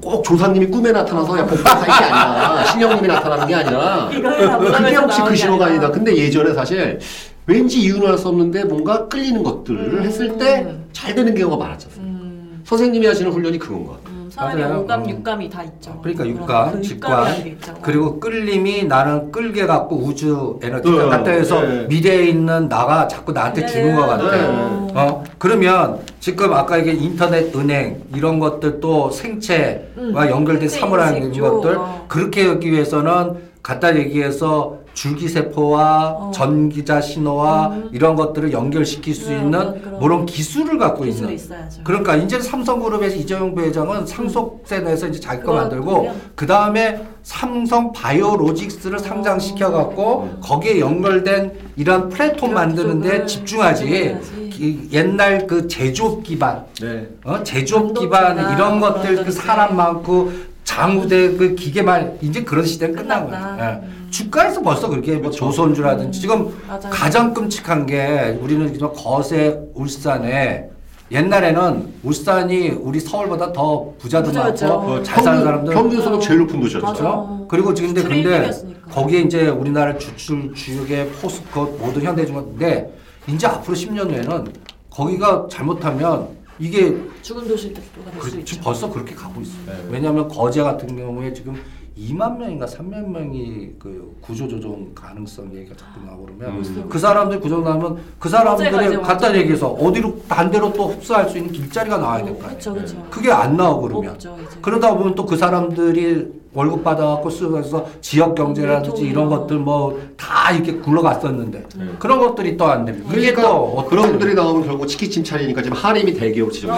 꼭 0.02 0.22
조상님이 0.22 0.66
꿈에 0.68 0.92
나타나서 0.92 1.40
야 1.40 1.46
복박사 1.46 1.82
이게 1.84 1.92
아니라 2.14 2.66
신령님이 2.66 3.08
나타나는 3.08 3.48
게 3.48 3.56
아니라 3.56 4.10
그게 4.12 4.96
혹시 4.98 5.22
그게 5.22 5.36
신호가 5.36 5.68
아니라. 5.68 5.84
아니다. 5.86 5.92
근데 5.98 6.14
예전에 6.18 6.54
사실 6.54 7.00
왠지 7.46 7.82
이유는 7.82 8.08
알 8.08 8.18
수 8.18 8.30
없는데 8.30 8.64
뭔가 8.66 9.08
끌리는 9.08 9.44
것들을 9.44 9.80
음. 10.00 10.04
했을 10.04 10.38
때 10.38 10.66
잘 10.94 11.16
되는 11.16 11.34
경우가 11.36 11.58
많았죠. 11.58 11.90
음, 11.98 12.62
선생님이 12.64 13.06
하시는 13.08 13.30
훈련이 13.32 13.58
그건 13.60 13.84
것 13.86 13.92
같아요. 13.94 14.16
음, 14.16 14.30
사람이 14.32 14.62
맞아요. 14.62 14.80
오감, 14.82 15.04
음. 15.04 15.10
육감이 15.10 15.50
다 15.50 15.64
있죠. 15.64 16.00
그러니까 16.02 16.24
그런 16.24 16.38
육감, 16.38 16.72
그 16.72 16.82
직관, 16.82 17.12
육감이라는 17.12 17.44
게 17.44 17.50
있죠. 17.50 17.74
그리고 17.82 18.20
끌림이 18.20 18.84
나는 18.86 19.32
끌게 19.32 19.66
갖고 19.66 19.98
우주 19.98 20.60
에너지가 20.62 21.04
네, 21.04 21.10
갖다 21.10 21.32
해서 21.32 21.62
네. 21.62 21.88
미래에 21.90 22.28
있는 22.28 22.70
나가 22.70 23.08
자꾸 23.08 23.34
나한테 23.34 23.66
주는 23.66 23.96
것 23.96 24.06
같아. 24.08 24.32
네. 24.32 24.92
어? 24.96 25.24
그러면 25.40 26.00
지금 26.20 26.54
아까 26.54 26.78
이게 26.78 26.94
인터넷 26.94 27.54
은행 27.56 28.04
이런 28.16 28.40
것들 28.40 28.80
또 28.80 29.10
생체와 29.10 29.82
음, 29.98 30.14
연결된 30.16 30.70
생체 30.70 30.80
사물하는 30.80 31.24
인식 31.24 31.42
것들 31.42 31.74
쪽, 31.74 31.82
어. 31.82 32.06
그렇게 32.08 32.48
하기 32.48 32.72
위해서는 32.72 33.52
갖다 33.64 33.98
얘기해서 33.98 34.78
줄기세포와 34.94 36.10
어. 36.20 36.32
전기자 36.34 37.02
신호와 37.02 37.68
음. 37.68 37.90
이런 37.92 38.16
것들을 38.16 38.52
연결시킬 38.52 39.14
수 39.16 39.30
네, 39.30 39.38
있는 39.38 39.82
그런 39.82 40.00
그런 40.00 40.26
기술을 40.26 40.78
갖고 40.78 41.04
기술이 41.04 41.24
있는 41.34 41.36
있어야죠. 41.36 41.82
그러니까 41.84 42.16
이제 42.16 42.40
삼성그룹의 42.40 43.20
이재용 43.20 43.56
부회장은 43.56 44.06
상속세 44.06 44.80
내서 44.80 45.08
이제 45.08 45.20
자기 45.20 45.44
거 45.44 45.54
만들고 45.54 46.12
그 46.36 46.46
다음에 46.46 47.02
삼성 47.24 47.92
바이오로직스를 47.92 49.00
상장시켜 49.00 49.72
갖고 49.72 50.30
거기에 50.42 50.80
연결된 50.80 51.52
이런 51.76 52.10
플랫폼 52.10 52.54
만드는데 52.54 53.26
집중하지. 53.26 53.84
집중해야지. 53.86 54.50
기- 54.54 54.88
옛날 54.92 55.48
그 55.48 55.68
제조업 55.68 56.24
기반, 56.24 56.64
네. 56.80 57.08
어? 57.26 57.42
제조업 57.44 57.98
기반 57.98 58.38
이런 58.54 58.80
것들 58.80 59.24
그. 59.26 59.32
사람 59.32 59.76
많고 59.76 60.32
장우대 60.64 61.36
그 61.38 61.56
기계만 61.56 62.20
이제 62.22 62.44
그런 62.44 62.64
시대는 62.66 62.96
끝난. 62.96 63.28
거예요. 63.30 63.82
예. 64.14 64.18
음. 64.18 64.30
주가에서 64.30 64.62
벌써 64.62 64.88
그렇게 64.88 65.14
뭐 65.14 65.22
그렇죠. 65.22 65.38
조선주라든지 65.46 66.22
지금 66.22 66.54
맞아요. 66.68 66.90
가장 66.92 67.34
끔찍한 67.34 67.86
게 67.86 68.38
우리는 68.42 68.72
지금 68.72 68.92
거세 68.94 69.60
울산에 69.74 70.70
옛날에는 71.12 71.94
울산이 72.04 72.70
우리 72.70 73.00
서울보다 73.00 73.52
더 73.52 73.94
부자도 74.00 74.28
부자였죠. 74.30 74.68
많고 74.68 74.92
어, 74.94 75.04
잘 75.04 75.24
사는 75.24 75.44
사람들 75.44 75.74
평균 75.74 76.02
소득 76.02 76.22
제일 76.22 76.40
높은 76.40 76.60
도시였죠. 76.62 76.86
맞아. 76.86 77.00
그렇죠? 77.04 77.48
그리고 77.50 77.74
지금 77.74 77.94
근데 77.94 78.08
근데. 78.08 78.52
거기에 78.92 79.22
이제 79.22 79.48
우리나라 79.48 79.98
주출 79.98 80.54
주육의 80.54 81.10
포스코 81.22 81.66
모든 81.80 82.04
현대중공업인데 82.04 82.94
이제 83.28 83.48
앞으로 83.48 83.76
10년 83.76 84.10
후에는 84.12 84.54
거기가 84.90 85.48
잘못하면 85.50 86.28
이게 86.60 86.96
죽은 87.22 87.48
도시가 87.48 87.74
될 87.74 87.84
수 87.84 88.20
그, 88.20 88.28
있죠. 88.30 88.46
지금 88.46 88.64
벌써 88.64 88.90
그렇게 88.90 89.16
가고 89.16 89.42
있어요. 89.42 89.58
네. 89.66 89.74
왜냐하면 89.90 90.28
거제 90.28 90.62
같은 90.62 90.96
경우에 90.96 91.34
지금 91.34 91.56
2만 91.98 92.38
명인가 92.38 92.66
3만 92.66 93.08
명이 93.08 93.74
그 93.78 94.16
구조조정 94.22 94.92
가능성 94.96 95.54
얘기가 95.56 95.76
자꾸 95.76 96.06
나오고 96.06 96.26
그러면 96.38 96.58
음. 96.64 96.86
그 96.90 96.98
사람들 96.98 97.40
구조 97.40 97.62
나면 97.62 97.98
그 98.20 98.28
사람들이 98.30 98.98
갖다 99.02 99.36
얘기해서 99.36 99.68
어디로 99.70 100.16
반대로 100.28 100.74
또 100.74 100.88
흡수할 100.90 101.30
수 101.30 101.38
있는 101.38 101.52
길자리가 101.54 101.98
나와야 101.98 102.24
될 102.24 102.34
거 102.34 102.40
아니에요. 102.46 102.50
그렇죠, 102.50 102.74
그렇죠. 102.74 103.08
그게 103.12 103.32
안 103.32 103.56
나오고 103.56 103.82
그러면 103.84 104.12
없죠. 104.12 104.38
그러다 104.62 104.96
보면 104.96 105.14
또 105.16 105.26
그 105.26 105.38
사람들이 105.38 106.42
월급 106.56 106.84
받아갖고 106.84 107.30
쓰면서 107.32 107.88
지역 108.02 108.36
경제라든지 108.36 109.02
이런 109.04 109.26
유통이요. 109.26 109.30
것들 109.42 109.58
뭐 109.58 110.00
다 110.18 110.52
이렇게 110.52 110.74
굴러갔었는데 110.78 111.64
네. 111.78 111.86
그런 112.00 112.20
것들이 112.20 112.58
또 112.58 112.66
안 112.66 112.86
됩니다. 112.86 113.10
그게 113.12 113.34
그러니까 113.34 113.84
그런 113.86 114.10
분들이 114.10 114.34
나오면 114.34 114.66
결국 114.66 114.88
치킨집 114.88 115.26
차리니까 115.26 115.62
지금 115.62 115.78
하림이 115.78 116.14
대기업 116.16 116.52
지정. 116.52 116.72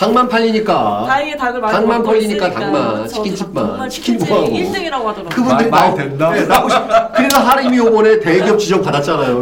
어. 0.00 0.06
닭만 0.06 0.28
팔리니까. 0.28 1.04
다행히 1.06 1.36
닭을 1.36 1.60
많이 1.60 1.72
닭만 1.74 1.98
먹고 1.98 2.10
팔리니까 2.12 2.46
있으니까. 2.48 2.60
닭만, 2.60 2.94
그렇죠. 2.94 3.14
치킨집만, 3.14 3.66
정말 3.66 3.88
치킨 3.90 4.18
구하고. 4.18 4.46
1등이라고 4.46 4.90
하더라고요. 5.04 5.28
그분들이 5.28 5.70
말- 5.70 5.80
말 5.80 5.80
나오- 5.90 5.96
된다? 5.96 6.30
네, 6.30 6.44
나오고 6.46 6.68
싶- 6.70 7.12
그래서 7.14 7.38
하림이 7.40 7.76
요번에 7.76 8.20
대기업 8.20 8.58
지정 8.58 8.80
받았잖아요. 8.82 9.40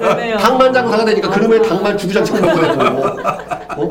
되네요. 0.00 0.38
닭만 0.38 0.72
장사가 0.72 1.04
되니까 1.04 1.28
맞아. 1.28 1.38
그러면 1.40 1.62
닭만 1.68 1.98
주구장창 1.98 2.40
먹고 2.40 3.20
어? 3.76 3.90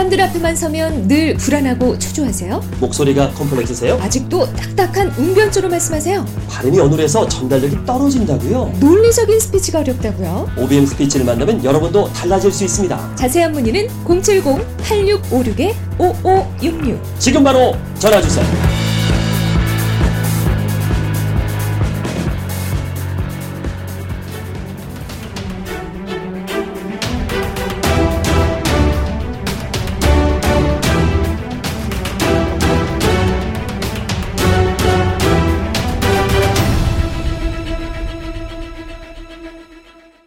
사람들 0.00 0.18
앞에만 0.22 0.56
서면 0.56 1.06
늘 1.08 1.34
불안하고 1.34 1.98
초조하세요? 1.98 2.64
목소리가 2.80 3.32
컴플렉스세요? 3.32 3.98
아직도 4.00 4.50
딱딱한 4.54 5.12
웅변조로 5.18 5.68
말씀하세요? 5.68 6.24
발음이 6.48 6.80
어눌해서 6.80 7.28
전달력이 7.28 7.84
떨어진다고요? 7.84 8.72
논리적인 8.80 9.38
스피치가 9.38 9.80
어렵다고요? 9.80 10.52
OBM 10.56 10.86
스피치를 10.86 11.26
만나면 11.26 11.62
여러분도 11.62 12.10
달라질 12.14 12.50
수 12.50 12.64
있습니다. 12.64 13.16
자세한 13.16 13.52
문의는 13.52 13.88
070-8656-5566 14.06 16.98
지금 17.18 17.44
바로 17.44 17.76
전화 17.98 18.22
주세요. 18.22 18.79